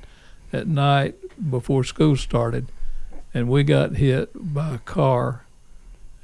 at 0.52 0.66
night 0.66 1.14
before 1.50 1.84
school 1.84 2.16
started, 2.16 2.68
and 3.34 3.48
we 3.48 3.64
got 3.64 3.96
hit 3.96 4.30
by 4.34 4.76
a 4.76 4.78
car, 4.78 5.44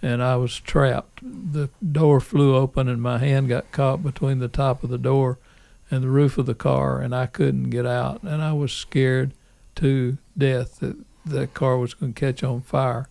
and 0.00 0.22
I 0.22 0.36
was 0.36 0.58
trapped. 0.60 1.20
The 1.22 1.70
door 1.92 2.20
flew 2.20 2.54
open, 2.54 2.88
and 2.88 3.02
my 3.02 3.18
hand 3.18 3.48
got 3.48 3.72
caught 3.72 4.02
between 4.02 4.38
the 4.38 4.48
top 4.48 4.82
of 4.82 4.90
the 4.90 4.98
door 4.98 5.38
and 5.90 6.02
the 6.02 6.08
roof 6.08 6.38
of 6.38 6.46
the 6.46 6.54
car, 6.54 7.00
and 7.00 7.14
I 7.14 7.26
couldn't 7.26 7.70
get 7.70 7.86
out, 7.86 8.22
and 8.22 8.42
I 8.42 8.52
was 8.52 8.72
scared 8.72 9.32
to 9.76 10.18
death 10.36 10.80
that 10.80 10.96
that 11.24 11.52
car 11.52 11.76
was 11.76 11.92
going 11.94 12.14
to 12.14 12.20
catch 12.20 12.42
on 12.42 12.62
fire. 12.62 13.08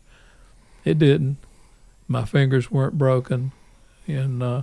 It 0.84 0.98
didn't 0.98 1.38
my 2.08 2.24
fingers 2.24 2.72
weren't 2.72 2.98
broken, 2.98 3.52
and 4.08 4.42
uh, 4.42 4.62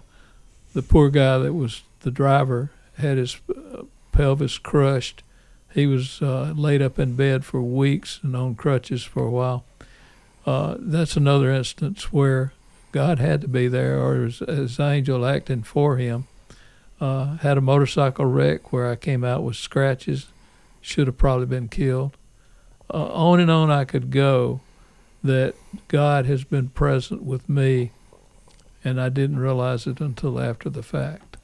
the 0.72 0.82
poor 0.82 1.10
guy 1.10 1.38
that 1.38 1.52
was 1.52 1.82
the 2.00 2.10
driver 2.10 2.70
had 2.98 3.18
his 3.18 3.40
uh, 3.54 3.82
pelvis 4.12 4.58
crushed. 4.58 5.22
He 5.72 5.86
was 5.86 6.22
uh, 6.22 6.54
laid 6.56 6.80
up 6.80 6.98
in 6.98 7.16
bed 7.16 7.44
for 7.44 7.60
weeks 7.60 8.20
and 8.22 8.36
on 8.36 8.54
crutches 8.54 9.02
for 9.04 9.24
a 9.24 9.30
while. 9.30 9.64
Uh, 10.46 10.76
that's 10.78 11.16
another 11.16 11.50
instance 11.50 12.12
where 12.12 12.52
God 12.92 13.18
had 13.18 13.40
to 13.40 13.48
be 13.48 13.66
there, 13.68 13.98
or 13.98 14.24
his, 14.24 14.38
his 14.40 14.78
angel 14.78 15.24
acting 15.26 15.62
for 15.62 15.96
him. 15.96 16.26
Uh, 17.00 17.36
had 17.38 17.58
a 17.58 17.60
motorcycle 17.60 18.24
wreck 18.26 18.72
where 18.72 18.88
I 18.90 18.96
came 18.96 19.24
out 19.24 19.42
with 19.42 19.56
scratches. 19.56 20.26
Should 20.80 21.06
have 21.06 21.18
probably 21.18 21.46
been 21.46 21.68
killed. 21.68 22.16
uh, 22.92 23.06
on 23.12 23.40
and 23.40 23.50
on 23.50 23.70
I 23.70 23.84
could 23.84 24.10
go 24.10 24.60
that 25.22 25.54
God 25.88 26.26
has 26.26 26.44
been 26.44 26.68
present 26.68 27.22
with 27.22 27.48
me, 27.48 27.92
and 28.84 29.00
I 29.00 29.08
didn't 29.08 29.38
realize 29.38 29.86
it 29.86 30.00
until 30.00 30.38
after 30.38 30.68
the 30.68 30.82
fact. 30.82 31.38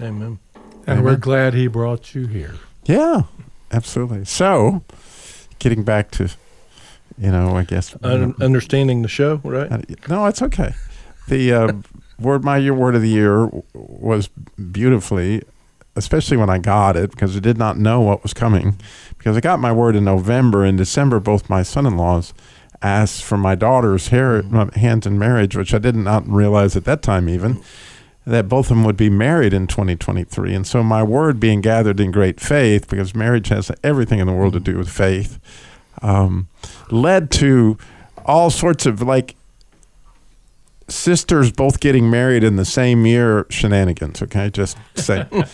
Amen. 0.00 0.38
And 0.86 1.04
we're 1.04 1.16
glad 1.16 1.52
he 1.54 1.66
brought 1.66 2.14
you 2.14 2.28
here. 2.28 2.54
Yeah, 2.84 3.22
absolutely. 3.72 4.24
So, 4.24 4.84
getting 5.58 5.82
back 5.82 6.12
to, 6.12 6.30
you 7.18 7.30
know, 7.30 7.56
I 7.56 7.64
guess 7.64 7.96
Un- 8.02 8.34
understanding 8.40 9.02
the 9.02 9.08
show, 9.08 9.40
right? 9.44 9.70
Uh, 9.70 9.78
no, 10.08 10.26
it's 10.26 10.42
okay. 10.42 10.74
The 11.28 11.52
uh, 11.52 11.72
word, 12.20 12.44
my 12.44 12.56
year 12.56 12.74
word 12.74 12.94
of 12.94 13.02
the 13.02 13.08
year, 13.08 13.50
was 13.74 14.28
beautifully, 14.70 15.42
especially 15.96 16.36
when 16.36 16.50
I 16.50 16.58
got 16.58 16.96
it 16.96 17.10
because 17.10 17.36
I 17.36 17.40
did 17.40 17.58
not 17.58 17.78
know 17.78 18.00
what 18.00 18.22
was 18.22 18.34
coming. 18.34 18.78
Because 19.18 19.36
I 19.36 19.40
got 19.40 19.58
my 19.58 19.72
word 19.72 19.96
in 19.96 20.04
November. 20.04 20.64
In 20.64 20.76
December, 20.76 21.18
both 21.18 21.50
my 21.50 21.62
son-in-laws 21.62 22.32
asked 22.82 23.24
for 23.24 23.36
my 23.36 23.54
daughter's 23.54 24.08
hair, 24.08 24.42
my 24.44 24.68
hands 24.74 25.06
in 25.06 25.18
marriage, 25.18 25.56
which 25.56 25.74
I 25.74 25.78
did 25.78 25.96
not 25.96 26.28
realize 26.28 26.76
at 26.76 26.84
that 26.84 27.02
time 27.02 27.28
even. 27.28 27.62
That 28.24 28.48
both 28.48 28.66
of 28.66 28.76
them 28.76 28.84
would 28.84 28.96
be 28.96 29.08
married 29.08 29.52
in 29.52 29.68
2023. 29.68 30.52
And 30.52 30.66
so, 30.66 30.82
my 30.82 31.00
word 31.00 31.38
being 31.38 31.60
gathered 31.60 32.00
in 32.00 32.10
great 32.10 32.40
faith, 32.40 32.88
because 32.88 33.14
marriage 33.14 33.48
has 33.48 33.70
everything 33.84 34.18
in 34.18 34.26
the 34.26 34.32
world 34.32 34.54
to 34.54 34.60
do 34.60 34.76
with 34.76 34.88
faith, 34.88 35.38
um, 36.02 36.48
led 36.90 37.30
to 37.32 37.76
all 38.24 38.50
sorts 38.50 38.86
of 38.86 39.02
like 39.02 39.36
sisters 40.88 41.50
both 41.50 41.80
getting 41.80 42.08
married 42.10 42.44
in 42.44 42.56
the 42.56 42.64
same 42.64 43.06
year 43.06 43.46
shenanigans 43.50 44.22
okay? 44.22 44.50
Just 44.50 44.76
say. 44.94 45.26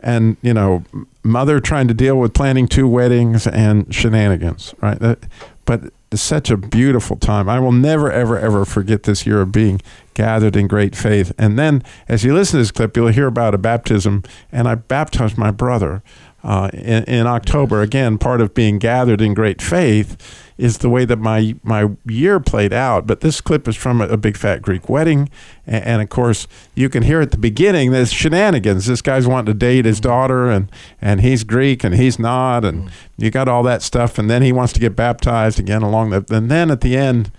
And 0.00 0.36
you 0.42 0.54
know 0.54 0.84
mother 1.24 1.58
trying 1.58 1.88
to 1.88 1.94
deal 1.94 2.16
with 2.20 2.32
planning 2.32 2.68
two 2.68 2.86
weddings 2.86 3.48
and 3.48 3.92
shenanigans 3.92 4.72
right? 4.80 4.98
That- 5.00 5.24
but 5.64 5.92
it's 6.10 6.22
such 6.22 6.50
a 6.50 6.56
beautiful 6.56 7.16
time. 7.16 7.46
I 7.50 7.58
will 7.58 7.72
never 7.72 8.10
ever 8.10 8.38
ever 8.38 8.64
forget 8.64 9.02
this 9.02 9.26
year 9.26 9.40
of 9.40 9.50
being 9.50 9.82
gathered 10.14 10.54
in 10.56 10.66
great 10.68 10.94
faith. 10.96 11.32
And 11.36 11.58
then 11.58 11.82
as 12.08 12.22
you 12.24 12.32
listen 12.32 12.52
to 12.58 12.62
this 12.62 12.70
clip 12.70 12.96
you'll 12.96 13.08
hear 13.08 13.26
about 13.26 13.54
a 13.54 13.58
baptism 13.58 14.22
and 14.52 14.68
i 14.68 14.76
baptized 14.76 15.36
my 15.36 15.50
brother 15.50 16.00
uh, 16.42 16.70
in, 16.72 17.04
in 17.04 17.26
October. 17.26 17.82
Again, 17.82 18.18
part 18.18 18.40
of 18.40 18.54
being 18.54 18.78
gathered 18.78 19.20
in 19.20 19.34
great 19.34 19.60
faith 19.60 20.16
is 20.56 20.78
the 20.78 20.88
way 20.88 21.04
that 21.04 21.18
my 21.18 21.54
my 21.62 21.88
year 22.04 22.40
played 22.40 22.72
out. 22.72 23.06
But 23.06 23.20
this 23.20 23.40
clip 23.40 23.68
is 23.68 23.76
from 23.76 24.00
a, 24.00 24.08
a 24.08 24.16
big 24.16 24.36
fat 24.36 24.60
Greek 24.60 24.88
wedding, 24.88 25.30
and, 25.66 25.84
and 25.84 26.02
of 26.02 26.08
course 26.08 26.46
you 26.74 26.88
can 26.88 27.04
hear 27.04 27.20
at 27.20 27.30
the 27.30 27.38
beginning 27.38 27.92
there's 27.92 28.12
shenanigans. 28.12 28.86
This 28.86 29.02
guy's 29.02 29.26
wanting 29.26 29.52
to 29.52 29.58
date 29.58 29.84
his 29.84 30.00
daughter, 30.00 30.50
and 30.50 30.70
and 31.00 31.20
he's 31.20 31.44
Greek 31.44 31.84
and 31.84 31.94
he's 31.94 32.18
not, 32.18 32.64
and 32.64 32.90
you 33.16 33.30
got 33.30 33.48
all 33.48 33.62
that 33.64 33.82
stuff, 33.82 34.18
and 34.18 34.28
then 34.28 34.42
he 34.42 34.52
wants 34.52 34.72
to 34.74 34.80
get 34.80 34.96
baptized 34.96 35.58
again 35.58 35.82
along 35.82 36.10
the. 36.10 36.24
And 36.30 36.50
then 36.50 36.70
at 36.70 36.80
the 36.80 36.96
end 36.96 37.30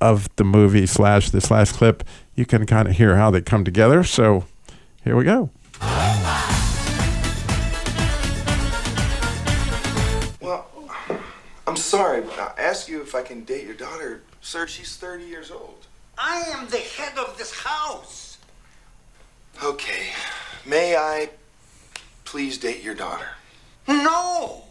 of 0.00 0.28
the 0.36 0.44
movie 0.44 0.86
slash 0.86 1.30
this 1.30 1.50
last 1.50 1.72
clip, 1.72 2.04
you 2.34 2.44
can 2.44 2.66
kind 2.66 2.88
of 2.88 2.96
hear 2.96 3.16
how 3.16 3.30
they 3.30 3.40
come 3.40 3.64
together. 3.64 4.04
So 4.04 4.44
here 5.02 5.16
we 5.16 5.24
go. 5.24 5.50
I'm 11.76 11.82
sorry, 11.82 12.22
but 12.22 12.38
I 12.38 12.54
ask 12.56 12.88
you 12.88 13.02
if 13.02 13.14
I 13.14 13.20
can 13.20 13.44
date 13.44 13.66
your 13.66 13.74
daughter. 13.74 14.22
Sir, 14.40 14.66
she's 14.66 14.96
30 14.96 15.24
years 15.24 15.50
old. 15.50 15.86
I 16.16 16.38
am 16.56 16.66
the 16.68 16.78
head 16.78 17.18
of 17.18 17.36
this 17.36 17.52
house. 17.52 18.38
Okay. 19.62 20.06
May 20.64 20.96
I 20.96 21.28
please 22.24 22.56
date 22.56 22.82
your 22.82 22.94
daughter? 22.94 23.28
No! 23.86 24.64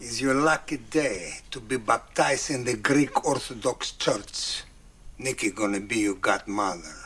It's 0.00 0.22
your 0.22 0.36
lucky 0.36 0.78
day 0.78 1.34
to 1.50 1.60
be 1.60 1.76
baptized 1.76 2.48
in 2.50 2.64
the 2.64 2.78
Greek 2.78 3.26
Orthodox 3.26 3.92
Church. 3.92 4.62
Nikki 5.18 5.50
gonna 5.50 5.80
be 5.80 5.98
your 5.98 6.14
godmother. 6.14 6.96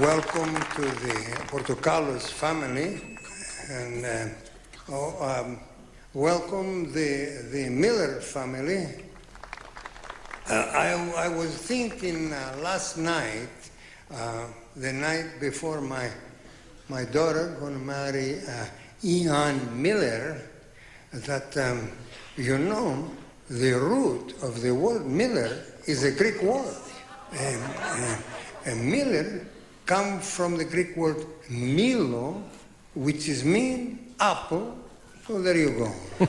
Welcome 0.00 0.54
to 0.54 0.80
the 0.80 1.36
Portokalos 1.48 2.22
family, 2.22 2.98
and 3.68 4.02
uh, 4.06 4.28
oh, 4.88 5.44
um, 5.44 5.60
welcome 6.14 6.90
the 6.94 7.46
the 7.52 7.68
Miller 7.68 8.18
family. 8.22 8.88
Uh, 10.48 10.54
I, 10.72 11.26
I 11.26 11.28
was 11.28 11.54
thinking 11.54 12.32
uh, 12.32 12.56
last 12.62 12.96
night, 12.96 13.50
uh, 14.10 14.46
the 14.76 14.94
night 14.94 15.26
before 15.40 15.82
my 15.82 16.08
my 16.88 17.04
daughter 17.04 17.54
gonna 17.60 17.78
marry 17.78 18.38
uh, 18.48 18.64
Ian 19.04 19.82
Miller, 19.82 20.40
that 21.12 21.54
um, 21.58 21.90
you 22.38 22.56
know 22.56 23.10
the 23.50 23.72
root 23.72 24.42
of 24.42 24.62
the 24.62 24.72
word 24.74 25.04
Miller 25.04 25.64
is 25.86 26.04
a 26.04 26.12
Greek 26.12 26.42
word, 26.42 26.76
and, 27.32 27.62
and, 27.62 28.24
and 28.64 28.90
Miller 28.90 29.46
come 29.86 30.20
from 30.20 30.56
the 30.56 30.64
Greek 30.64 30.96
word 30.96 31.24
Milo, 31.50 32.42
which 32.94 33.28
is 33.28 33.44
mean 33.44 34.14
apple. 34.20 34.76
So 35.26 35.40
there 35.40 35.56
you 35.56 35.70
go. 35.70 35.92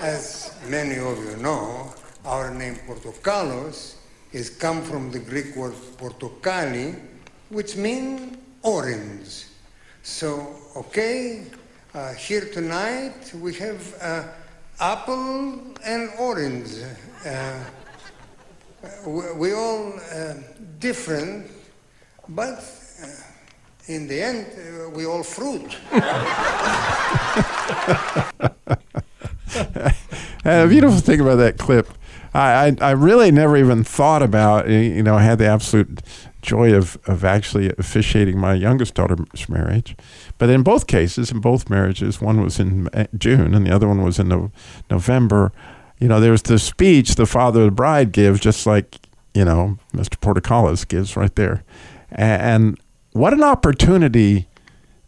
As 0.00 0.54
many 0.68 0.98
of 0.98 1.18
you 1.24 1.36
know, 1.36 1.92
our 2.24 2.52
name 2.52 2.76
Portokalos 2.86 3.96
is 4.32 4.50
come 4.50 4.82
from 4.82 5.10
the 5.10 5.18
Greek 5.18 5.54
word 5.56 5.74
portokali, 5.98 6.98
which 7.50 7.76
means 7.76 8.36
orange. 8.62 9.44
So, 10.02 10.56
okay, 10.76 11.44
uh, 11.94 12.14
here 12.14 12.46
tonight 12.52 13.32
we 13.34 13.54
have 13.54 13.94
uh, 14.00 14.24
apple 14.80 15.60
and 15.84 16.10
orange. 16.18 16.72
Uh, 17.24 17.58
we, 19.06 19.32
we 19.32 19.52
all 19.52 19.94
uh, 20.12 20.34
different, 20.78 21.50
but 22.28 22.64
uh, 23.02 23.06
in 23.86 24.08
the 24.08 24.22
end, 24.22 24.46
uh, 24.46 24.90
we 24.90 25.06
all 25.06 25.22
fruit. 25.22 25.76
The 30.42 30.66
beautiful 30.68 30.98
thing 30.98 31.20
about 31.20 31.36
that 31.36 31.56
clip, 31.56 31.88
I, 32.34 32.74
I, 32.80 32.88
I 32.88 32.90
really 32.92 33.30
never 33.30 33.56
even 33.56 33.84
thought 33.84 34.22
about, 34.22 34.68
you 34.68 35.02
know, 35.02 35.14
I 35.14 35.22
had 35.22 35.38
the 35.38 35.46
absolute 35.46 36.00
joy 36.40 36.74
of, 36.74 36.98
of 37.06 37.24
actually 37.24 37.72
officiating 37.78 38.38
my 38.38 38.54
youngest 38.54 38.94
daughter's 38.94 39.48
marriage. 39.48 39.94
But 40.38 40.50
in 40.50 40.64
both 40.64 40.88
cases, 40.88 41.30
in 41.30 41.40
both 41.40 41.70
marriages, 41.70 42.20
one 42.20 42.42
was 42.42 42.58
in 42.58 42.88
June 43.16 43.54
and 43.54 43.64
the 43.64 43.72
other 43.72 43.86
one 43.86 44.02
was 44.02 44.18
in 44.18 44.28
no, 44.28 44.50
November. 44.90 45.52
You 46.02 46.08
know, 46.08 46.18
there's 46.18 46.42
the 46.42 46.58
speech 46.58 47.14
the 47.14 47.26
father 47.26 47.60
of 47.60 47.66
the 47.66 47.70
bride 47.70 48.10
gives, 48.10 48.40
just 48.40 48.66
like, 48.66 48.98
you 49.34 49.44
know, 49.44 49.78
Mr. 49.94 50.18
Portokalos 50.18 50.86
gives 50.88 51.16
right 51.16 51.32
there. 51.36 51.62
And, 52.10 52.76
what 53.12 53.32
an 53.32 53.44
opportunity 53.44 54.48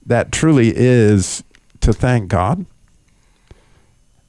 that 0.06 0.30
truly 0.30 0.72
is 0.76 1.42
to 1.80 1.92
thank 1.92 2.28
God. 2.28 2.66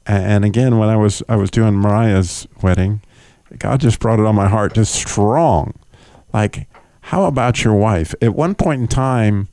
And 0.07 0.43
again, 0.43 0.79
when 0.79 0.89
I 0.89 0.95
was 0.95 1.21
I 1.27 1.35
was 1.35 1.51
doing 1.51 1.75
Mariah's 1.75 2.47
wedding, 2.63 3.01
God 3.59 3.81
just 3.81 3.99
brought 3.99 4.19
it 4.19 4.25
on 4.25 4.33
my 4.33 4.47
heart, 4.47 4.73
just 4.73 4.95
strong. 4.95 5.73
Like, 6.33 6.67
how 7.01 7.25
about 7.25 7.63
your 7.63 7.75
wife? 7.75 8.15
At 8.21 8.33
one 8.33 8.55
point 8.55 8.81
in 8.81 8.87
time, 8.87 9.49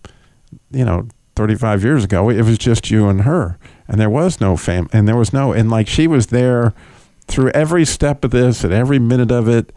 you 0.70 0.84
know, 0.84 1.08
35 1.34 1.82
years 1.82 2.04
ago, 2.04 2.30
it 2.30 2.42
was 2.42 2.58
just 2.58 2.90
you 2.90 3.08
and 3.08 3.22
her, 3.22 3.58
and 3.88 4.00
there 4.00 4.08
was 4.08 4.40
no 4.40 4.56
fam, 4.56 4.88
and 4.92 5.08
there 5.08 5.16
was 5.16 5.32
no, 5.32 5.52
and 5.52 5.68
like 5.68 5.88
she 5.88 6.06
was 6.06 6.28
there 6.28 6.72
through 7.32 7.50
every 7.50 7.84
step 7.84 8.24
of 8.24 8.30
this 8.30 8.62
and 8.62 8.72
every 8.72 8.98
minute 8.98 9.30
of 9.32 9.48
it, 9.48 9.72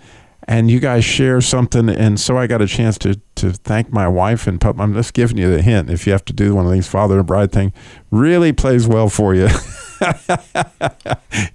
and 0.48 0.70
you 0.70 0.80
guys 0.80 1.04
share 1.04 1.42
something, 1.42 1.90
and 1.90 2.20
so 2.20 2.38
I 2.38 2.46
got 2.46 2.62
a 2.62 2.68
chance 2.68 2.98
to 3.00 3.20
to 3.36 3.52
thank 3.52 3.92
my 3.92 4.08
wife 4.08 4.46
and 4.46 4.62
put. 4.62 4.80
I'm 4.80 4.94
just 4.94 5.14
giving 5.14 5.38
you 5.38 5.50
the 5.50 5.62
hint. 5.62 5.90
If 5.90 6.06
you 6.06 6.12
have 6.12 6.26
to 6.26 6.34
do 6.34 6.54
one 6.54 6.66
of 6.66 6.72
these 6.72 6.88
father 6.88 7.18
and 7.18 7.26
bride 7.26 7.52
thing, 7.52 7.74
really 8.12 8.54
plays 8.54 8.88
well 8.88 9.10
for 9.10 9.34
you. 9.34 9.46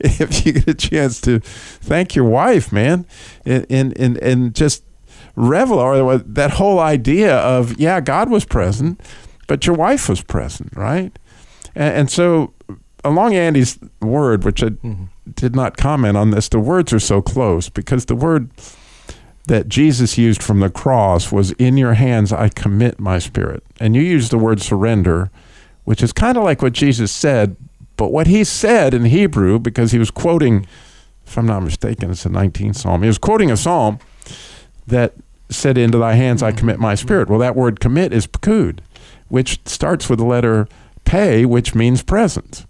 if 0.01 0.45
you 0.45 0.53
get 0.53 0.67
a 0.69 0.75
chance 0.75 1.21
to 1.21 1.39
thank 1.41 2.17
your 2.17 2.25
wife, 2.25 2.73
man, 2.73 3.07
and 3.45 3.65
and 3.71 3.97
and, 3.97 4.17
and 4.19 4.55
just 4.55 4.83
revel 5.37 5.79
or 5.79 6.19
that 6.19 6.53
whole 6.53 6.81
idea 6.81 7.37
of 7.37 7.79
yeah, 7.79 8.01
God 8.01 8.29
was 8.29 8.45
present, 8.45 9.01
but 9.47 9.67
your 9.67 9.77
wife 9.77 10.09
was 10.09 10.23
present, 10.23 10.77
right? 10.77 11.17
And, 11.77 11.95
and 11.95 12.11
so 12.11 12.55
along 13.05 13.35
Andy's 13.35 13.79
word, 14.01 14.45
which 14.45 14.63
I 14.63 14.71
mm-hmm. 14.71 15.05
Did 15.35 15.55
not 15.55 15.77
comment 15.77 16.17
on 16.17 16.31
this, 16.31 16.49
the 16.49 16.61
words 16.61 16.93
are 16.93 17.01
so 17.01 17.23
close 17.23 17.69
because 17.69 18.07
the 18.07 18.17
word 18.17 18.51
that 19.47 19.69
Jesus 19.69 20.19
used 20.19 20.43
from 20.43 20.61
the 20.61 20.71
cross 20.71 21.33
was 21.33 21.53
in 21.53 21.77
your 21.77 21.95
hands 21.95 22.33
I 22.33 22.49
commit 22.49 23.01
my 23.01 23.19
spirit. 23.19 23.65
And 23.81 23.97
you 23.97 24.03
use 24.03 24.29
the 24.29 24.39
word 24.39 24.61
surrender, 24.61 25.31
which 25.85 26.03
is 26.03 26.13
kind 26.13 26.37
of 26.37 26.45
like 26.45 26.63
what 26.63 26.73
Jesus 26.73 27.11
said, 27.11 27.57
but 27.97 28.13
what 28.13 28.27
he 28.27 28.45
said 28.45 28.95
in 28.95 29.07
Hebrew 29.07 29.59
because 29.59 29.93
he 29.93 29.99
was 29.99 30.11
quoting 30.11 30.67
if 31.31 31.39
I'm 31.39 31.47
not 31.47 31.63
mistaken, 31.63 32.11
it's 32.11 32.25
the 32.25 32.29
19th 32.29 32.77
Psalm. 32.77 33.03
He 33.03 33.07
was 33.07 33.19
quoting 33.19 33.53
a 33.53 33.57
psalm 33.57 34.01
that 34.89 35.15
said, 35.49 35.79
Into 35.79 35.97
thy 35.97 36.15
hands 36.15 36.43
I 36.43 36.51
commit 36.51 36.81
my 36.81 36.97
spirit. 36.97 37.29
Well, 37.29 37.39
that 37.39 37.55
word 37.55 37.79
commit 37.79 38.13
is 38.13 38.27
pakud, 38.27 38.81
which 39.29 39.61
starts 39.65 40.09
with 40.09 40.19
the 40.19 40.25
letter 40.25 40.67
pay, 41.05 41.47
which 41.47 41.73
means 41.73 42.03
presence. 42.03 42.67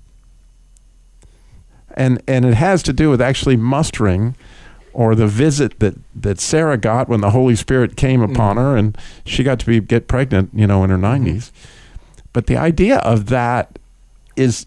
And, 1.95 2.23
and 2.27 2.45
it 2.45 2.55
has 2.55 2.83
to 2.85 2.93
do 2.93 3.11
with 3.11 3.21
actually 3.21 3.57
mustering 3.57 4.37
or 4.93 5.15
the 5.15 5.27
visit 5.27 5.79
that, 5.81 5.95
that 6.15 6.41
Sarah 6.41 6.77
got 6.77 7.09
when 7.09 7.21
the 7.21 7.31
Holy 7.31 7.57
Spirit 7.57 7.97
came 7.97 8.21
mm-hmm. 8.21 8.33
upon 8.33 8.57
her 8.57 8.77
and 8.77 8.97
she 9.25 9.43
got 9.43 9.61
to 9.61 9.67
be 9.67 9.81
get 9.81 10.09
pregnant, 10.09 10.51
you 10.53 10.67
know, 10.67 10.85
in 10.85 10.91
her 10.91 10.99
mm-hmm. 10.99 11.29
90s. 11.29 11.53
But 12.33 12.47
the 12.47 12.57
idea 12.57 12.99
of 12.99 13.27
that 13.27 13.79
is 14.37 14.67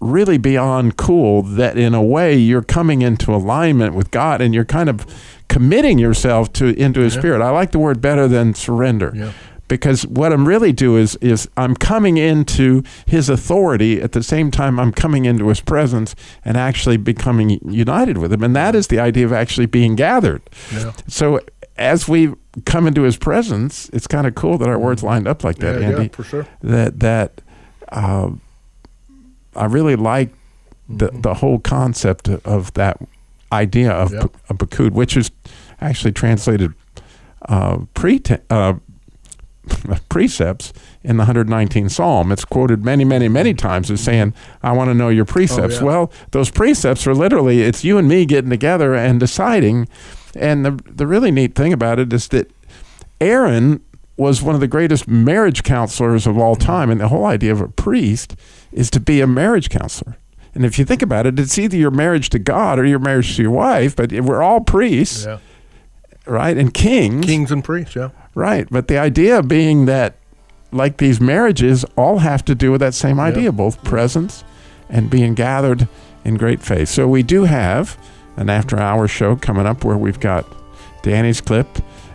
really 0.00 0.38
beyond 0.38 0.96
cool 0.96 1.42
that 1.42 1.76
in 1.76 1.94
a 1.94 2.02
way 2.02 2.34
you're 2.34 2.62
coming 2.62 3.02
into 3.02 3.34
alignment 3.34 3.94
with 3.94 4.10
God 4.10 4.40
and 4.40 4.54
you're 4.54 4.64
kind 4.64 4.88
of 4.88 5.06
committing 5.48 5.98
yourself 5.98 6.52
to 6.54 6.66
into 6.80 7.00
his 7.00 7.14
Yeah. 7.14 7.20
spirit. 7.20 7.42
I 7.42 7.50
like 7.50 7.72
the 7.72 7.78
word 7.78 8.00
better 8.00 8.26
than 8.28 8.54
surrender. 8.54 9.12
Yeah. 9.14 9.32
Because 9.68 10.06
what 10.06 10.32
I'm 10.32 10.48
really 10.48 10.72
doing 10.72 11.02
is 11.02 11.16
is 11.16 11.48
I'm 11.56 11.74
coming 11.76 12.16
into 12.16 12.82
his 13.06 13.28
authority 13.28 14.00
at 14.02 14.12
the 14.12 14.22
same 14.22 14.50
time 14.50 14.80
I'm 14.80 14.92
coming 14.92 15.26
into 15.26 15.48
his 15.48 15.60
presence 15.60 16.14
and 16.44 16.56
actually 16.56 16.96
becoming 16.96 17.60
united 17.70 18.18
with 18.18 18.32
him. 18.32 18.42
And 18.42 18.56
that 18.56 18.74
is 18.74 18.86
the 18.86 18.98
idea 18.98 19.26
of 19.26 19.32
actually 19.32 19.66
being 19.66 19.94
gathered. 19.96 20.40
Yeah. 20.72 20.92
So 21.06 21.40
as 21.76 22.08
we 22.08 22.32
come 22.64 22.86
into 22.88 23.02
his 23.02 23.16
presence, 23.16 23.88
it's 23.92 24.06
kind 24.06 24.26
of 24.26 24.34
cool 24.34 24.58
that 24.58 24.68
our 24.68 24.78
words 24.78 25.02
lined 25.02 25.28
up 25.28 25.44
like 25.44 25.56
that, 25.58 25.80
Yeah, 25.80 25.90
yeah, 25.90 25.96
Andy. 25.96 26.08
for 26.08 26.24
sure. 26.24 26.46
That 26.62 26.98
that 27.00 27.40
uh, 27.92 28.30
I 29.54 29.66
really 29.66 29.96
like 29.96 30.30
the 30.88 31.10
the 31.12 31.34
whole 31.34 31.58
concept 31.58 32.28
of 32.28 32.72
that 32.74 32.96
idea 33.52 33.90
of 33.92 34.12
Yep. 34.12 34.36
a 34.50 34.54
bakud, 34.54 34.92
which 34.92 35.16
is 35.16 35.30
actually 35.80 36.12
translated 36.12 36.72
uh, 37.48 37.78
pre 37.94 38.20
uh, 38.50 38.74
precepts 40.08 40.72
in 41.02 41.16
the 41.16 41.24
119th 41.24 41.90
Psalm. 41.90 42.32
It's 42.32 42.44
quoted 42.44 42.84
many, 42.84 43.04
many, 43.04 43.28
many 43.28 43.54
times 43.54 43.90
as 43.90 44.00
saying, 44.00 44.34
"I 44.62 44.72
want 44.72 44.90
to 44.90 44.94
know 44.94 45.08
your 45.08 45.24
precepts." 45.24 45.76
Oh, 45.76 45.80
yeah. 45.80 45.84
Well, 45.86 46.12
those 46.32 46.50
precepts 46.50 47.06
are 47.06 47.14
literally 47.14 47.62
it's 47.62 47.84
you 47.84 47.98
and 47.98 48.08
me 48.08 48.26
getting 48.26 48.50
together 48.50 48.94
and 48.94 49.20
deciding. 49.20 49.88
And 50.34 50.64
the 50.64 50.78
the 50.86 51.06
really 51.06 51.30
neat 51.30 51.54
thing 51.54 51.72
about 51.72 51.98
it 51.98 52.12
is 52.12 52.28
that 52.28 52.50
Aaron 53.20 53.80
was 54.16 54.42
one 54.42 54.54
of 54.54 54.60
the 54.60 54.66
greatest 54.66 55.06
marriage 55.06 55.62
counselors 55.62 56.26
of 56.26 56.36
all 56.36 56.56
time, 56.56 56.90
and 56.90 57.00
the 57.00 57.08
whole 57.08 57.24
idea 57.26 57.52
of 57.52 57.60
a 57.60 57.68
priest 57.68 58.34
is 58.72 58.90
to 58.90 59.00
be 59.00 59.20
a 59.20 59.26
marriage 59.26 59.70
counselor. 59.70 60.16
And 60.54 60.64
if 60.64 60.76
you 60.78 60.84
think 60.84 61.02
about 61.02 61.24
it, 61.26 61.38
it's 61.38 61.56
either 61.58 61.76
your 61.76 61.92
marriage 61.92 62.30
to 62.30 62.38
God 62.40 62.78
or 62.80 62.84
your 62.84 62.98
marriage 62.98 63.36
to 63.36 63.42
your 63.42 63.52
wife, 63.52 63.94
but 63.94 64.10
we're 64.12 64.42
all 64.42 64.60
priests, 64.60 65.24
Yeah. 65.24 65.38
Right? 66.28 66.56
And 66.56 66.72
kings. 66.72 67.24
Kings 67.24 67.50
and 67.50 67.64
priests, 67.64 67.96
yeah. 67.96 68.10
Right. 68.34 68.66
But 68.70 68.88
the 68.88 68.98
idea 68.98 69.42
being 69.42 69.86
that, 69.86 70.16
like 70.70 70.98
these 70.98 71.20
marriages, 71.20 71.84
all 71.96 72.18
have 72.18 72.44
to 72.44 72.54
do 72.54 72.70
with 72.70 72.80
that 72.80 72.94
same 72.94 73.18
idea, 73.18 73.52
both 73.52 73.82
presence 73.84 74.44
and 74.88 75.10
being 75.10 75.34
gathered 75.34 75.88
in 76.24 76.36
great 76.36 76.62
faith. 76.62 76.88
So 76.88 77.08
we 77.08 77.22
do 77.22 77.44
have 77.44 77.98
an 78.36 78.50
after 78.50 78.78
hour 78.78 79.08
show 79.08 79.36
coming 79.36 79.66
up 79.66 79.84
where 79.84 79.96
we've 79.96 80.20
got 80.20 80.46
Danny's 81.02 81.40
clip 81.40 81.66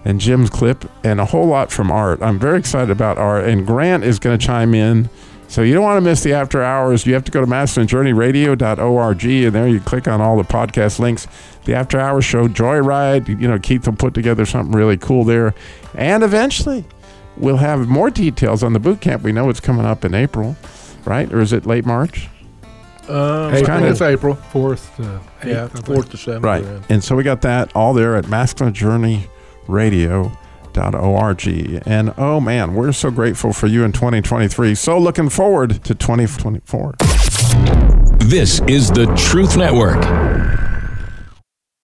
and 0.06 0.20
Jim's 0.20 0.50
clip 0.50 0.90
and 1.04 1.20
a 1.20 1.26
whole 1.26 1.48
lot 1.48 1.72
from 1.72 1.92
Art. 1.92 2.22
I'm 2.22 2.40
very 2.40 2.60
excited 2.60 2.90
about 2.90 3.18
Art, 3.18 3.46
and 3.46 3.66
Grant 3.66 4.04
is 4.04 4.20
going 4.20 4.38
to 4.38 4.46
chime 4.46 4.74
in. 4.74 5.10
So 5.54 5.62
you 5.62 5.76
don't 5.76 5.84
want 5.84 5.98
to 5.98 6.02
miss 6.02 6.24
the 6.24 6.34
after 6.34 6.64
hours. 6.64 7.06
You 7.06 7.14
have 7.14 7.24
to 7.26 7.32
go 7.32 7.40
to 7.40 7.46
masculinejourneyradio.org, 7.46 9.24
and 9.26 9.54
there 9.54 9.68
you 9.68 9.80
click 9.80 10.08
on 10.08 10.20
all 10.20 10.36
the 10.36 10.44
podcast 10.44 10.98
links. 10.98 11.28
The 11.66 11.76
after 11.76 12.00
hours 12.00 12.26
show, 12.26 12.48
Joyride. 12.48 13.28
You 13.28 13.48
know, 13.48 13.60
Keith 13.60 13.86
will 13.86 13.94
put 13.96 14.16
together 14.16 14.48
something 14.48 14.72
really 14.76 14.98
cool 14.98 15.24
there, 15.24 15.54
and 15.94 16.24
eventually 16.24 16.86
we'll 17.38 17.58
have 17.58 17.88
more 17.88 18.10
details 18.10 18.64
on 18.64 18.74
the 18.74 18.80
boot 18.80 19.00
camp. 19.00 19.22
We 19.22 19.32
know 19.32 19.48
it's 19.52 19.60
coming 19.60 19.86
up 19.86 20.04
in 20.04 20.16
April, 20.16 20.56
right? 21.06 21.32
Or 21.32 21.40
is 21.40 21.54
it 21.54 21.68
late 21.68 21.86
March? 21.86 22.30
Um, 23.08 23.54
It's 23.54 23.62
I 23.62 23.66
kinda- 23.66 23.80
think 23.82 23.92
it's 23.92 24.02
April. 24.02 24.34
Fourth 24.34 24.92
to 24.98 25.04
Yeah, 25.04 25.20
eighth, 25.44 25.58
I 25.58 25.68
think. 25.68 25.86
fourth 25.86 26.10
to 26.10 26.18
seventh. 26.18 26.44
Right. 26.46 26.66
And 26.90 27.04
so 27.04 27.16
we 27.16 27.22
got 27.22 27.42
that 27.42 27.70
all 27.76 27.94
there 27.94 28.16
at 28.16 28.26
masculinejourneyradio.org. 30.74 31.84
And 31.86 32.14
oh 32.18 32.40
man, 32.40 32.76
we're 32.76 32.92
so 32.92 33.12
grateful 33.12 33.54
for 33.54 33.68
you 33.68 33.84
in 33.84 33.92
2023. 33.92 34.76
So 34.76 34.98
looking 34.98 35.30
forward 35.30 35.84
to 35.84 35.96
2024. 35.96 36.96
This 38.20 38.62
is 38.62 38.90
the 38.90 39.06
Truth 39.18 39.58
Network. 39.58 40.63